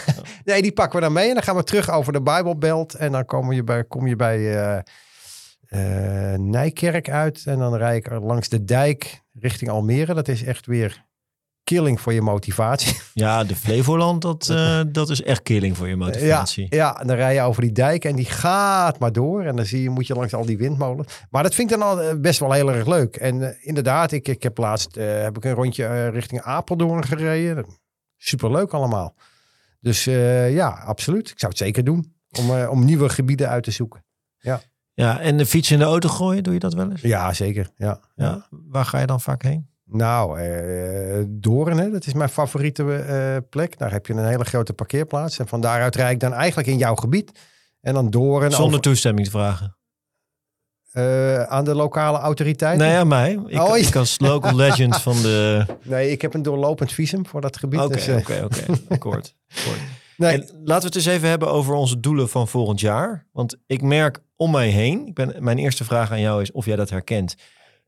[0.45, 1.27] Nee, die pakken we dan mee.
[1.27, 2.93] En dan gaan we terug over de Bijbelbelt.
[2.93, 4.77] En dan kom je bij, kom je bij eh,
[5.65, 7.43] eh, Nijkerk uit.
[7.45, 10.13] En dan rijd ik langs de dijk richting Almere.
[10.13, 11.05] Dat is echt weer
[11.63, 12.97] killing voor je motivatie.
[13.13, 16.67] Ja, de Flevoland, dat, eh, dat is echt killing voor je motivatie.
[16.69, 19.43] Ja, en dan rij je over die dijk en die gaat maar door.
[19.43, 21.13] En dan zie je, moet je langs al die windmolens.
[21.29, 23.15] Maar dat vind ik dan al best wel heel erg leuk.
[23.15, 27.65] En inderdaad, ik, ik heb laatst heb ik een rondje richting Apeldoorn gereden.
[28.17, 29.15] Superleuk allemaal.
[29.79, 31.29] Dus ja, absoluut.
[31.29, 32.12] Ik zou het zeker doen.
[32.39, 34.05] Om, eh, om nieuwe gebieden uit te zoeken.
[34.95, 37.01] Ja, en de fiets in de auto gooien, doe je dat wel eens?
[37.01, 37.69] Ja, zeker.
[37.75, 37.99] Ja.
[38.15, 38.47] Ja.
[38.49, 39.67] Waar ga je dan vaak heen?
[39.85, 43.77] Nou, eh Doorn, hè, dat is mijn favoriete eh, plek.
[43.77, 45.39] Daar heb je een hele grote parkeerplaats.
[45.39, 47.39] En van daaruit rijd ik dan eigenlijk in jouw gebied.
[47.81, 49.77] En dan Doorn Zonder over- toestemming te vragen.
[50.91, 52.77] Eh, aan de lokale autoriteit?
[52.77, 53.31] Nee, aan mij.
[53.31, 53.87] Ik, Oh, ja.
[53.87, 55.65] ik als local legend van de...
[55.83, 57.79] Nee, ik heb een doorlopend visum voor dat gebied.
[57.79, 58.63] Oké, dus, oké, oké.
[58.89, 59.35] Akkoord.
[60.17, 63.27] Nee, En laten we het eens even hebben over onze doelen van volgend jaar.
[63.31, 66.65] Want ik merk om mij heen, ik ben, mijn eerste vraag aan jou is of
[66.65, 67.35] jij dat herkent,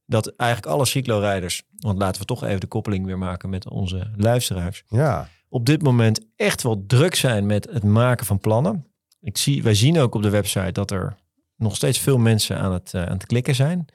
[0.05, 4.11] dat eigenlijk alle cyclorijders, want laten we toch even de koppeling weer maken met onze
[4.15, 5.29] luisteraars, ja.
[5.49, 8.87] op dit moment echt wel druk zijn met het maken van plannen.
[9.21, 11.15] Ik zie, wij zien ook op de website dat er
[11.55, 13.85] nog steeds veel mensen aan het, eh, aan het klikken zijn.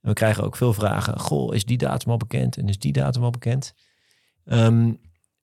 [0.00, 1.18] En we krijgen ook veel vragen.
[1.18, 2.56] Goh, is die datum al bekend?
[2.56, 3.74] En is die datum al bekend?
[4.44, 4.92] Ehm,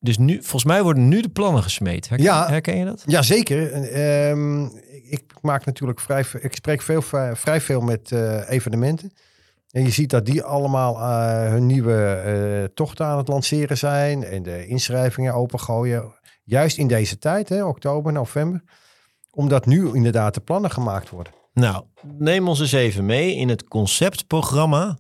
[0.06, 2.10] dus nu, volgens mij worden nu de plannen gesmeed.
[2.10, 2.47] Herken, Ja.
[2.47, 3.03] herken je dat?
[3.06, 3.72] Jazeker.
[3.72, 4.64] En, ehm,
[5.10, 7.01] ik maak natuurlijk vrij, ik spreek veel,
[7.34, 9.12] vrij veel met eh, evenementen.
[9.70, 14.24] En je ziet dat die allemaal eh, hun nieuwe eh, tochten aan het lanceren zijn.
[14.24, 16.14] En de inschrijvingen opengooien.
[16.43, 18.64] Juist in deze tijd, hè, oktober, november.
[19.32, 21.34] Omdat nu inderdaad de plannen gemaakt worden.
[21.53, 21.84] Nou,
[22.18, 24.97] neem ons eens even mee in het conceptprogramma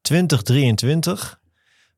[0.00, 1.40] 2023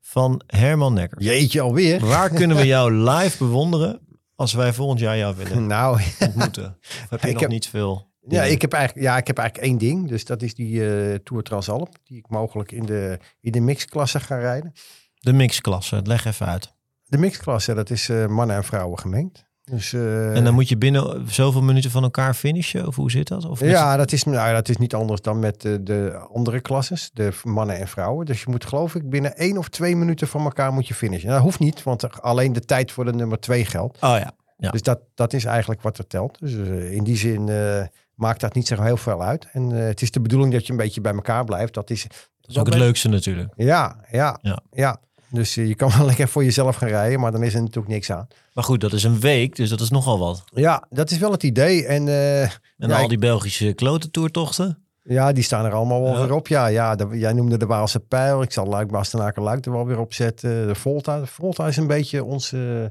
[0.00, 1.22] van Herman Nekker.
[1.22, 2.06] Jeetje alweer.
[2.06, 4.00] Waar kunnen we jou live bewonderen
[4.34, 6.76] als wij volgend jaar jou willen Nou, ontmoeten?
[6.80, 8.06] Of heb je Ik nog heb- niet veel?
[8.28, 10.08] Ja, ik heb eigenlijk, ja, ik heb eigenlijk één ding.
[10.08, 11.94] Dus dat is die eh, Tour Transalp.
[12.04, 14.72] Die ik mogelijk in de, in de mixklasse ga rijden.
[15.14, 16.74] De mixklasse, leg even uit.
[17.04, 19.44] De mixklasse, dat is eh, mannen en vrouwen gemengd.
[19.70, 22.86] Dus, eh, En dan moet je binnen zoveel minuten van elkaar finishen?
[22.86, 23.44] Of hoe zit dat?
[23.44, 27.10] Of ja, dat is, nou, dat is niet anders dan met de, de andere klasses.
[27.12, 28.26] De mannen en vrouwen.
[28.26, 31.28] Dus je moet geloof ik binnen één of twee minuten van elkaar moet je finishen.
[31.28, 33.96] Dat hoeft niet, want alleen de tijd voor de nummer twee geldt.
[34.00, 34.70] Oh ja, Ja.
[34.70, 36.38] Dus dat, dat is eigenlijk wat er telt.
[36.40, 37.82] Dus eh, in die zin eh,
[38.14, 39.46] maakt dat niet zo heel veel uit.
[39.52, 41.74] En eh, het is de bedoeling dat je een beetje bij elkaar blijft.
[41.74, 43.52] Dat is, dat is ook het leukste natuurlijk.
[43.56, 44.60] Ja, ja, Ja.
[44.70, 45.00] ja.
[45.30, 47.88] Dus eh, je kan wel lekker voor jezelf gaan rijden, maar dan is er natuurlijk
[47.88, 48.26] niks aan.
[48.52, 50.44] Maar goed, dat is een week, dus dat is nogal wat.
[50.54, 51.86] Ja, dat is wel het idee.
[51.86, 54.82] En eh, En Ja, al die Belgische klotentoertochten.
[55.02, 56.20] Ja, die staan er allemaal wel Ja.
[56.22, 56.48] weer op.
[56.48, 58.42] Ja, ja de- jij noemde de Waalse Pijl.
[58.42, 60.66] Ik zal Luik, Bastenaken, Luik er wel weer op zetten.
[60.66, 61.20] De Volta.
[61.20, 62.90] De Volta is een beetje onze,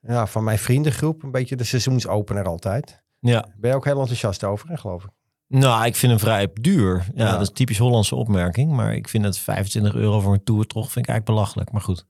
[0.00, 3.02] ja, van mijn vriendengroep, een beetje de seizoensopener altijd.
[3.20, 3.46] Ja.
[3.56, 5.10] Ben je ook heel enthousiast over, hè, geloof ik.
[5.60, 7.06] Nou, ik vind hem vrij duur.
[7.14, 7.32] Ja, Ja.
[7.32, 8.72] dat is typisch Hollandse opmerking.
[8.72, 11.72] Maar ik vind het 25 euro voor een tour toch vind ik eigenlijk belachelijk.
[11.72, 12.06] Maar goed,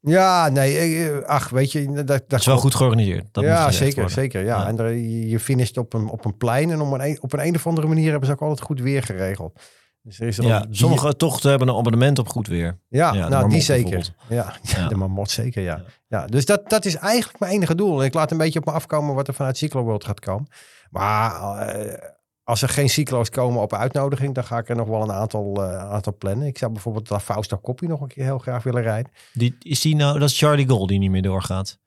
[0.00, 3.26] Ja, nee, eh, ach, weet je, dat, dat het is wel goed georganiseerd.
[3.32, 4.44] Dat ja, zeker, zeker.
[4.44, 4.60] Ja.
[4.60, 4.66] Ja.
[4.66, 4.94] En er,
[5.28, 8.10] je finisht op een, op een plein en een, op een, een of andere manier
[8.10, 9.60] hebben ze ook altijd goed weer geregeld.
[10.02, 12.78] Dus er is er Ja, sommige tochten hebben een abonnement op goed weer.
[12.88, 14.14] Ja, nou die zeker.
[14.28, 14.88] Ja, ja.
[14.88, 15.82] De marmot zeker, ja.
[16.08, 16.26] ja.
[16.26, 18.00] dus dat, dat is eigenlijk mijn enige doel.
[18.00, 20.48] En ik laat een beetje op me afkomen wat er vanuit Cyclo World gaat komen.
[20.90, 22.08] Maar eh,
[22.44, 25.64] als er geen cyclo's komen op uitnodiging, dan ga ik er nog wel een aantal,
[25.64, 26.46] eh, aantal plannen.
[26.46, 29.12] Ik zou bijvoorbeeld dat Fausto Koppie nog een keer heel graag willen rijden.
[29.32, 31.78] Die, is die nou, dat is Charlie Gold die niet meer doorgaat.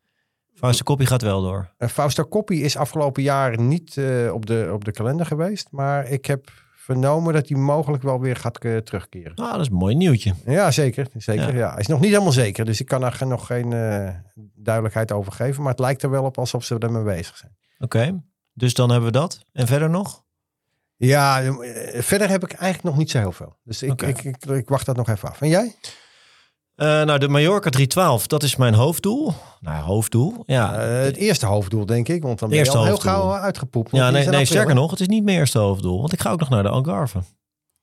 [0.54, 1.74] Fausto Koppie gaat wel door.
[1.78, 5.68] En Fausto Koppie is afgelopen jaar niet eh, op, de, op de kalender geweest.
[5.72, 9.32] Maar ik heb vernomen dat hij mogelijk wel weer gaat terugkeren.
[9.36, 10.34] Nou, dat is een mooi nieuwtje.
[10.46, 11.08] Ja, zeker.
[11.14, 11.60] zeker Ja.
[11.60, 11.70] ja.
[11.70, 12.66] Hij is nog niet helemaal zeker.
[12.66, 13.70] Dus ik kan daar nog geen
[14.56, 15.62] duidelijkheid over geven.
[15.62, 17.58] Maar het lijkt er wel op alsof ze ermee bezig zijn.
[17.80, 19.46] Oké, dus dan hebben we dat.
[19.52, 20.26] En verder nog?
[20.98, 23.56] Ja, eh, verder heb ik eigenlijk nog niet zo heel veel.
[23.64, 25.42] Dus ik, ik, ik, ik wacht dat nog even af.
[25.42, 25.76] En jij?
[26.76, 29.34] Eh, nou, de Mallorca 312, dat is mijn hoofddoel.
[29.60, 30.44] Nou, hoofddoel.
[30.46, 32.22] Ja, Eh, het eerste hoofddoel, denk ik.
[32.22, 33.92] Want dan ben je al heel gauw uitgepoept.
[33.92, 36.00] ja nee, nee sterker nog, het is niet mijn eerste hoofddoel.
[36.00, 37.20] Want ik ga ook nog naar de Algarve.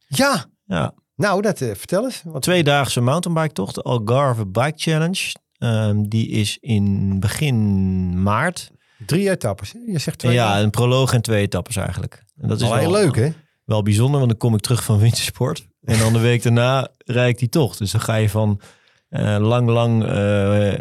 [0.07, 2.23] Ja, Ja, nou, dat, vertel eens.
[2.25, 5.35] Wat, tweedaagse mountainbike tocht, de Algarve Bike Challenge.
[5.59, 8.71] Ehm, die is in begin maart.
[9.07, 9.75] Drie etappes.
[9.87, 10.33] Je zegt twee.
[10.33, 12.23] ja, een proloog en twee etappes eigenlijk.
[12.41, 13.31] En dat is Al heel wel, leuk, hè?
[13.65, 15.67] wel bijzonder, want dan kom ik terug van wintersport.
[15.83, 17.79] En dan de week daarna rijd ik die tocht.
[17.79, 18.61] Dus dan ga je van
[19.09, 20.11] eh, lang, lang eh,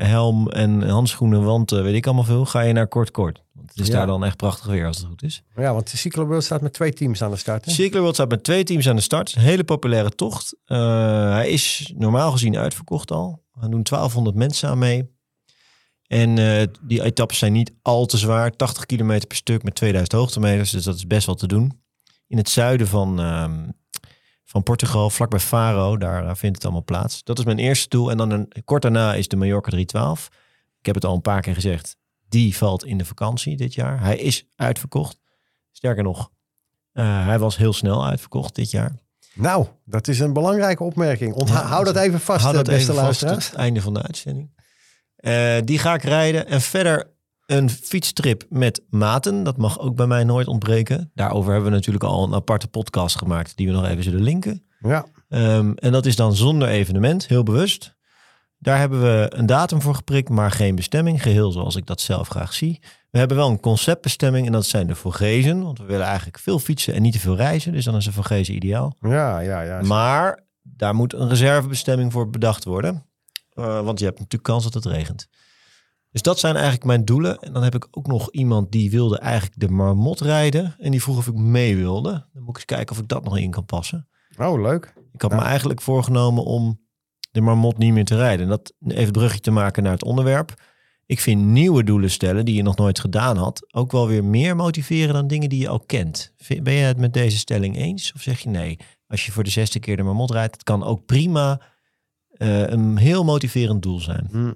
[0.08, 3.42] helm en handschoenen, want eh, weet ik allemaal veel, ga je naar kort, kort.
[3.54, 3.94] Want het is Ja.
[3.94, 5.44] daar dan echt prachtig weer als het goed is.
[5.56, 7.66] Ja, want de Cyclo World staat met twee teams aan de start.
[7.66, 7.72] Hè?
[7.72, 9.36] Cyclo World staat met twee teams aan de start.
[9.36, 10.56] Een hele populaire tocht.
[10.66, 13.42] Hij is normaal gezien uitverkocht al.
[13.62, 15.12] Er doen 1200 mensen aan mee.
[16.08, 18.52] En eh, die etappes zijn niet al te zwaar.
[18.56, 20.72] 80 kilometer per stuk met 2000 hoogtemeters.
[20.72, 21.82] Dus dat is best wel te doen.
[22.28, 23.70] In het zuiden van, ehm,
[24.44, 27.24] van Portugal, vlakbij Faro, daar vindt het allemaal plaats.
[27.24, 28.12] Dat is mijn eerste doel.
[28.12, 30.30] En dan een, kort daarna is de Mallorca 312.
[30.80, 31.98] Ik heb het al een paar keer gezegd.
[32.30, 34.02] Die valt in de vakantie dit jaar.
[34.02, 35.20] Hij is uitverkocht.
[35.72, 36.32] Sterker nog,
[36.92, 39.02] eh, hij was heel snel uitverkocht dit jaar.
[39.34, 41.34] Nou, dat is een belangrijke opmerking.
[41.34, 44.50] Onthoud Ja, dat even vast, dat eh, beste even vast het einde van de uitzending.
[45.24, 46.48] Eh, die ga ik rijden.
[46.48, 47.12] En verder
[47.46, 49.44] een fietstrip met maten.
[49.44, 51.12] Dat mag ook bij mij nooit ontbreken.
[51.14, 53.58] Daarover hebben we natuurlijk al een aparte podcast gemaakt.
[53.58, 54.64] Die we nog even zullen linken.
[54.80, 57.96] Ja, Ehm, en dat is dan zonder evenement, heel bewust.
[58.58, 61.22] Daar hebben we een datum voor geprikt, maar geen bestemming.
[61.22, 62.80] Geheel zoals ik dat zelf graag zie.
[63.12, 65.64] We hebben wel een conceptbestemming en dat zijn de Vogezen.
[65.64, 67.72] Want we willen eigenlijk veel fietsen en niet te veel reizen.
[67.72, 68.96] Dus dan is een Vogezen ideaal.
[69.02, 69.62] ja, ja.
[69.62, 69.82] ja.
[69.82, 73.06] Maar daar moet een reservebestemming voor bedacht worden.
[73.56, 75.28] Eh, want je hebt natuurlijk kans dat het regent.
[76.12, 77.40] Dus dat zijn eigenlijk mijn doelen.
[77.40, 80.76] En dan heb ik ook nog iemand die wilde eigenlijk de marmot rijden.
[80.80, 82.12] En die vroeg of ik mee wilde.
[82.34, 84.08] Dan moet ik eens kijken of ik dat nog in kan passen.
[84.38, 84.94] Oh, leuk.
[85.14, 85.38] Ik had Ja.
[85.38, 86.82] me eigenlijk voorgenomen om
[87.32, 88.44] de marmot niet meer te rijden.
[88.46, 90.54] En dat even brugje te maken naar het onderwerp.
[91.06, 93.74] Ik vind nieuwe doelen stellen die je nog nooit gedaan had...
[93.74, 96.34] ook wel weer meer motiveren dan dingen die je al kent.
[96.62, 98.14] Ben je het met deze stelling eens?
[98.16, 98.78] Of zeg je nee,
[99.08, 100.54] als je voor de zesde keer de marmot rijdt...
[100.54, 101.62] het kan ook prima
[102.34, 104.28] eh, een heel motiverend doel zijn.
[104.32, 104.54] Hm.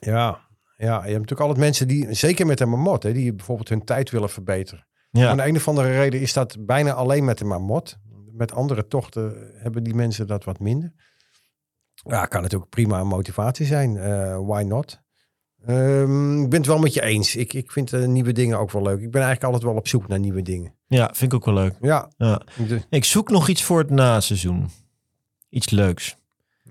[0.00, 0.40] Ja.
[0.76, 3.84] ja, je hebt natuurlijk altijd mensen die, zeker met de marmot, hè, die bijvoorbeeld hun
[3.84, 4.86] tijd willen verbeteren.
[5.10, 7.96] Ja, een of andere reden is dat bijna alleen met de marmot.
[8.32, 10.92] Met andere tochten hebben die mensen dat wat minder.
[11.94, 13.96] Ja, kan natuurlijk prima een motivatie zijn.
[13.96, 15.00] Eh, why not?
[15.64, 17.36] Ehm, ik ben het wel met je eens.
[17.36, 19.00] Ik, ik vind eh, nieuwe dingen ook wel leuk.
[19.00, 20.74] Ik ben eigenlijk altijd wel op zoek naar nieuwe dingen.
[20.86, 21.76] ja, vind ik ook wel leuk.
[21.80, 22.42] Ja, Ja.
[22.88, 24.70] Ik zoek nog iets voor het naseizoen.
[25.52, 26.16] Iets leuks.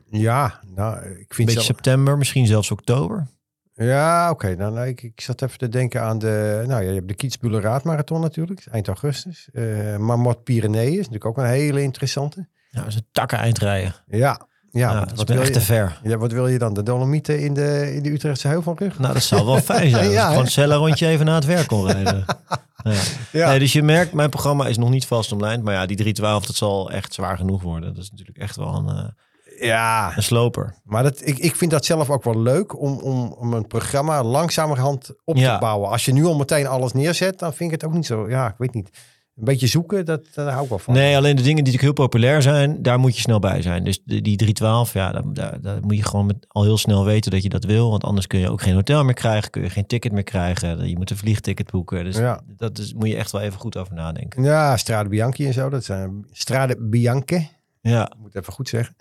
[0.10, 3.28] ja nou, ik Een vind beetje zelf- september, misschien zelfs oktober.
[3.74, 4.56] Ja, oké.
[4.56, 6.64] Dan nou, ik, ik zat even te denken aan de...
[6.68, 8.66] Nou ja, je hebt de Kietsbuller Raadmarathon natuurlijk.
[8.72, 9.50] Eind augustus.
[9.54, 12.48] Eh Marmot Pyreneeën is natuurlijk ook een hele interessante.
[12.70, 13.96] Ja, dat is een takken eindrijden.
[14.08, 16.00] Ja, ja, Ja, dat is echt je, te ver.
[16.04, 16.74] ja, wat wil je dan?
[16.74, 19.00] De Dolomieten in de, in de Utrechtse Heuvelrug?
[19.00, 20.10] Nou, dat zou wel fijn zijn.
[20.10, 22.26] Ja, gewoon cellen rondje even na het werk kon rijden.
[22.84, 22.92] Ja.
[23.32, 23.50] Ja.
[23.50, 25.64] Nee, dus je merkt, mijn programma is nog niet vast omlijnd.
[25.64, 27.94] Maar ja, die 312, dat zal echt zwaar genoeg worden.
[27.94, 30.76] Dat is natuurlijk echt wel een, eh, ja, een sloper.
[30.84, 34.24] maar dat, ik, ik vind dat zelf ook wel leuk om, om, om een programma
[34.24, 35.54] langzamerhand op Ja.
[35.54, 35.90] te bouwen.
[35.90, 38.30] Als je nu al meteen alles neerzet, dan vind ik het ook niet zo.
[38.30, 38.90] Ja, ik weet niet.
[39.36, 40.94] Een beetje zoeken, dat, daar hou ik wel van.
[40.94, 43.84] Nee, alleen de dingen die natuurlijk heel populair zijn, daar moet je snel bij zijn.
[43.84, 47.32] Dus die 312, ja, daar, daar, daar moet je gewoon met, al heel snel weten
[47.32, 47.90] dat je dat wil.
[47.90, 50.90] Want anders kun je ook geen hotel meer krijgen, kun je geen ticket meer krijgen.
[50.90, 52.04] Je moet een vliegticket boeken.
[52.04, 52.42] Dus Ja.
[52.58, 54.44] dat is, moet je echt wel even goed over nadenken.
[54.44, 55.70] Ja, Strade Bianchi en zo.
[55.70, 57.48] Dat zijn Strade Bianche.
[57.82, 58.96] Ja, Ik moet even goed zeggen.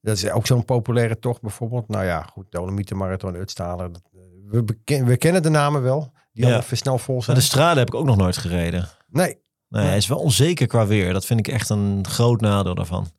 [0.00, 1.88] Dat is ook zo'n populaire tocht bijvoorbeeld.
[1.88, 3.90] Nou ja, goed, Dolomieten Marathon, Utstaler.
[4.50, 6.12] eh, We, we kennen de namen wel.
[6.32, 6.52] Die Ja.
[6.54, 7.36] al even snel vol maar zijn.
[7.36, 8.88] de strade heb ik ook nog nooit gereden.
[9.10, 9.38] Nee,
[9.68, 11.12] Nee, hij is wel onzeker qua weer.
[11.12, 13.10] Dat vind ik echt een groot nadeel daarvan.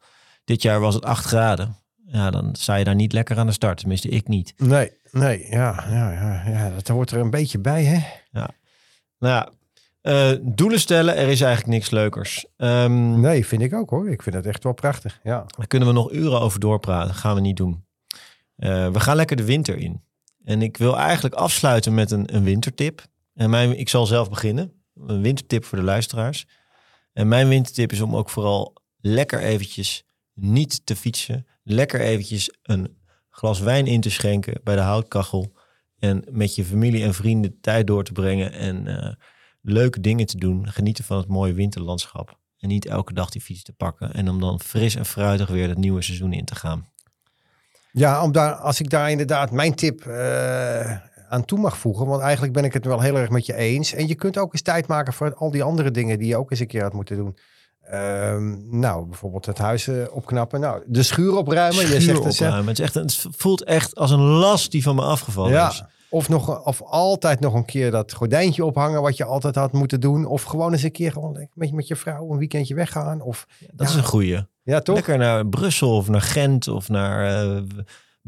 [0.44, 1.76] Dit jaar was het 8 graden.
[2.06, 3.78] Ja, dan sta je daar niet lekker aan de start.
[3.78, 4.54] Tenminste, ik niet.
[4.58, 5.48] nee, nee.
[5.50, 8.00] Ja, ja, ja, ja, dat hoort er een beetje bij, hè?
[8.32, 8.50] Nou
[9.20, 9.50] ja,
[10.02, 12.46] eh, doelen stellen, er is eigenlijk niks leukers.
[12.58, 14.10] Ehm, Nee, vind ik ook hoor.
[14.10, 15.20] Ik vind het echt wel prachtig.
[15.24, 15.46] Ja.
[15.58, 17.14] Daar kunnen we nog uren over doorpraten.
[17.16, 17.86] gaan we niet doen.
[18.56, 20.04] Eh, we gaan lekker de winter in.
[20.44, 23.06] En ik wil eigenlijk afsluiten met een, een wintertip.
[23.34, 24.79] En mijn, ik zal zelf beginnen.
[25.08, 26.46] Een wintertip voor de luisteraars.
[27.14, 31.48] En mijn wintertip is om ook vooral lekker eventjes niet te fietsen.
[31.64, 32.98] Lekker eventjes een
[33.30, 35.54] glas wijn in te schenken bij de houtkachel.
[36.00, 38.52] En met je familie en vrienden tijd door te brengen.
[38.52, 39.14] En eh,
[39.62, 40.72] leuke dingen te doen.
[40.72, 42.38] Genieten van het mooie winterlandschap.
[42.58, 44.14] En niet elke dag die fiets te pakken.
[44.14, 46.88] En om dan fris en fruitig weer het nieuwe seizoen in te gaan.
[47.92, 50.98] Ja, om daar, als ik daar inderdaad mijn tip eh,
[51.30, 52.06] aan toe mag voegen.
[52.06, 53.94] Want eigenlijk ben ik het wel heel erg met je eens.
[53.94, 56.52] En je kunt ook eens tijd maken voor al die andere dingen die je ook
[56.52, 57.38] eens een keer had moeten doen.
[57.82, 60.60] Ehm, nou, bijvoorbeeld het huis eh, opknappen.
[60.60, 61.82] Nou, de schuur opruimen.
[61.82, 62.46] je Schuur zegt het, hè?
[62.46, 62.68] opruimen.
[62.68, 65.78] Het, is echt, het voelt echt als een last die van me afgevallen is.
[65.78, 65.90] Ja.
[66.10, 70.00] Of, nog, of altijd nog een keer dat gordijntje ophangen wat je altijd had moeten
[70.00, 70.26] doen.
[70.26, 73.22] Of gewoon eens een keer gewoon met, met je vrouw een weekendje weggaan.
[73.22, 74.46] Of, Dat is een goeie.
[74.64, 74.96] ja, toch?
[74.96, 77.62] Lekker naar Brussel of naar Gent of naar eh,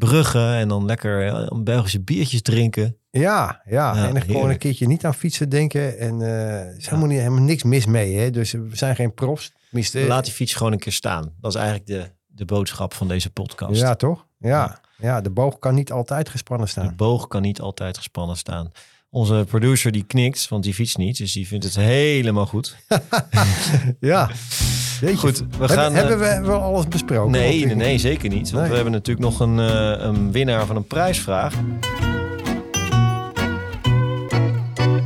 [0.07, 0.39] Brugge.
[0.39, 2.97] En dan lekker eh, Belgische biertjes drinken.
[3.11, 3.95] Ja, ja.
[3.95, 5.97] Ja, en dan gewoon een keertje niet aan fietsen denken.
[5.99, 8.17] En eh, er is helemaal, niet, helemaal niks mis mee.
[8.17, 8.29] Hè?
[8.29, 9.51] Dus we zijn geen profs.
[9.69, 11.33] Tenminste, Laat die fiets gewoon een keer staan.
[11.41, 13.81] Dat is eigenlijk de, de boodschap van deze podcast.
[13.81, 14.25] Ja, toch?
[14.39, 14.79] Ja.
[14.97, 16.95] ja, de boog kan niet altijd gespannen De staan.
[16.95, 18.71] boog kan niet altijd gespannen staan.
[19.09, 21.17] Onze producer die knikt, want die fietst niet.
[21.17, 22.75] Dus die vindt het helemaal goed.
[23.99, 24.29] Ja.
[25.01, 25.17] Jeetje.
[25.17, 25.91] Goed, we gaan...
[25.93, 27.31] eh, hebben we wel alles besproken?
[27.31, 28.49] Nee, nee, nee, zeker niet.
[28.51, 28.69] Want Nee.
[28.69, 31.53] we hebben natuurlijk nog een, eh, een winnaar van een prijsvraag.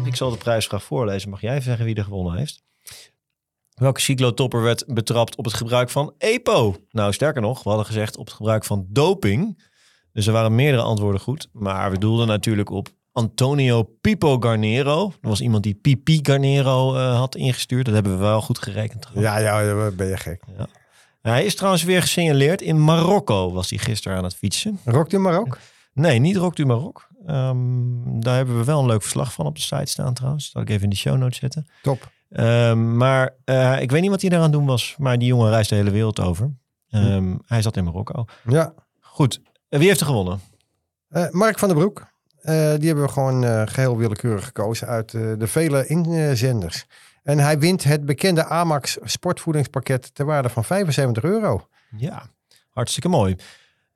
[0.06, 1.30] Ik zal de prijsvraag voorlezen.
[1.30, 2.64] Mag jij even zeggen wie er gewonnen heeft?
[3.74, 6.76] Welke cyclotopper werd betrapt op het gebruik van EPO?
[6.92, 9.64] Nou, sterker nog, we hadden gezegd op het gebruik van doping.
[10.14, 11.50] Dus er waren meerdere antwoorden goed.
[11.52, 15.04] Maar we doelden natuurlijk op Antonio Pipo Garnero.
[15.08, 17.86] Dat was iemand die Pipi Garnero eh, had ingestuurd.
[17.86, 19.02] Dat hebben we wel goed gerekend.
[19.02, 19.28] trouwens.
[19.28, 20.42] Ja, ja, ben je gek.
[21.22, 22.62] Hij is trouwens weer gesignaleerd.
[22.62, 24.80] In Marokko was hij gisteren aan het fietsen.
[24.86, 25.58] Rokt u maar ook?
[25.94, 27.08] Nee, niet Rock du Maroc.
[27.26, 30.44] Ehm, daar hebben we wel een leuk verslag van op de site staan trouwens.
[30.44, 31.68] Dat zal ik even in de show notes zetten.
[31.82, 32.12] Top.
[32.30, 34.96] Ehm, maar eh, ik weet niet wat hij eraan doen was.
[34.98, 36.54] Maar die jongen reist de hele wereld over.
[36.90, 38.26] Ehm, Hij zat in Marokko.
[38.48, 38.74] Ja.
[39.00, 39.42] Goed.
[39.70, 40.40] Wie heeft er gewonnen?
[41.10, 42.14] Eh, Mark van der Broek.
[42.46, 46.86] Eh, die hebben we gewoon eh, geheel willekeurig gekozen uit eh, de vele inzenders.
[47.24, 51.68] En hij wint het bekende Amax sportvoedingspakket ter waarde van 75 euro.
[51.98, 52.30] Ja,
[52.70, 53.36] hartstikke mooi.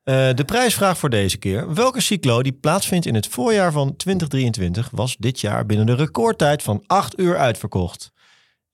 [0.04, 1.74] De prijsvraag voor deze keer.
[1.74, 6.62] Welke cyclo die plaatsvindt in het voorjaar van 2023 was dit jaar binnen de recordtijd
[6.62, 8.12] van 8 uur uitverkocht?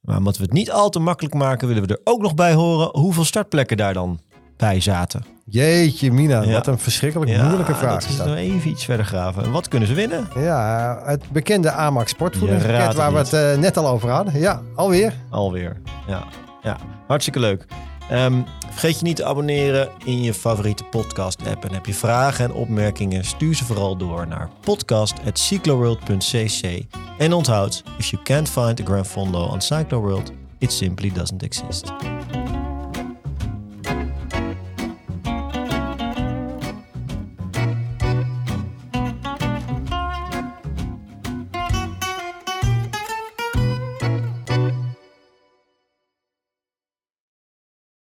[0.01, 2.53] Maar omdat we het niet al te makkelijk maken, willen we er ook nog bij
[2.53, 4.20] horen hoeveel startplekken daar dan
[4.57, 5.24] bij zaten.
[5.44, 6.52] Jeetje mina, Ja.
[6.52, 9.44] wat een verschrikkelijk moeilijke vraag dat is nog even iets verder graven.
[9.44, 10.28] En wat kunnen ze winnen?
[10.34, 14.40] Ja, het bekende Amax sportvoedingspakket waar we het eh, net al over hadden.
[14.40, 15.12] Ja, alweer.
[15.30, 15.76] Alweer.
[16.07, 16.24] Ja,
[16.62, 16.76] ja.
[17.07, 17.64] hartstikke leuk.
[18.11, 18.34] Ehm,
[18.70, 21.64] vergeet je niet te abonneren in je favoriete podcast-app.
[21.64, 26.82] En heb je vragen en opmerkingen, stuur ze vooral door naar podcast.cycloworld.cc.
[27.18, 31.92] En onthoud, if you can't find a Grand Fondo on Cycloworld, it simply doesn't exist.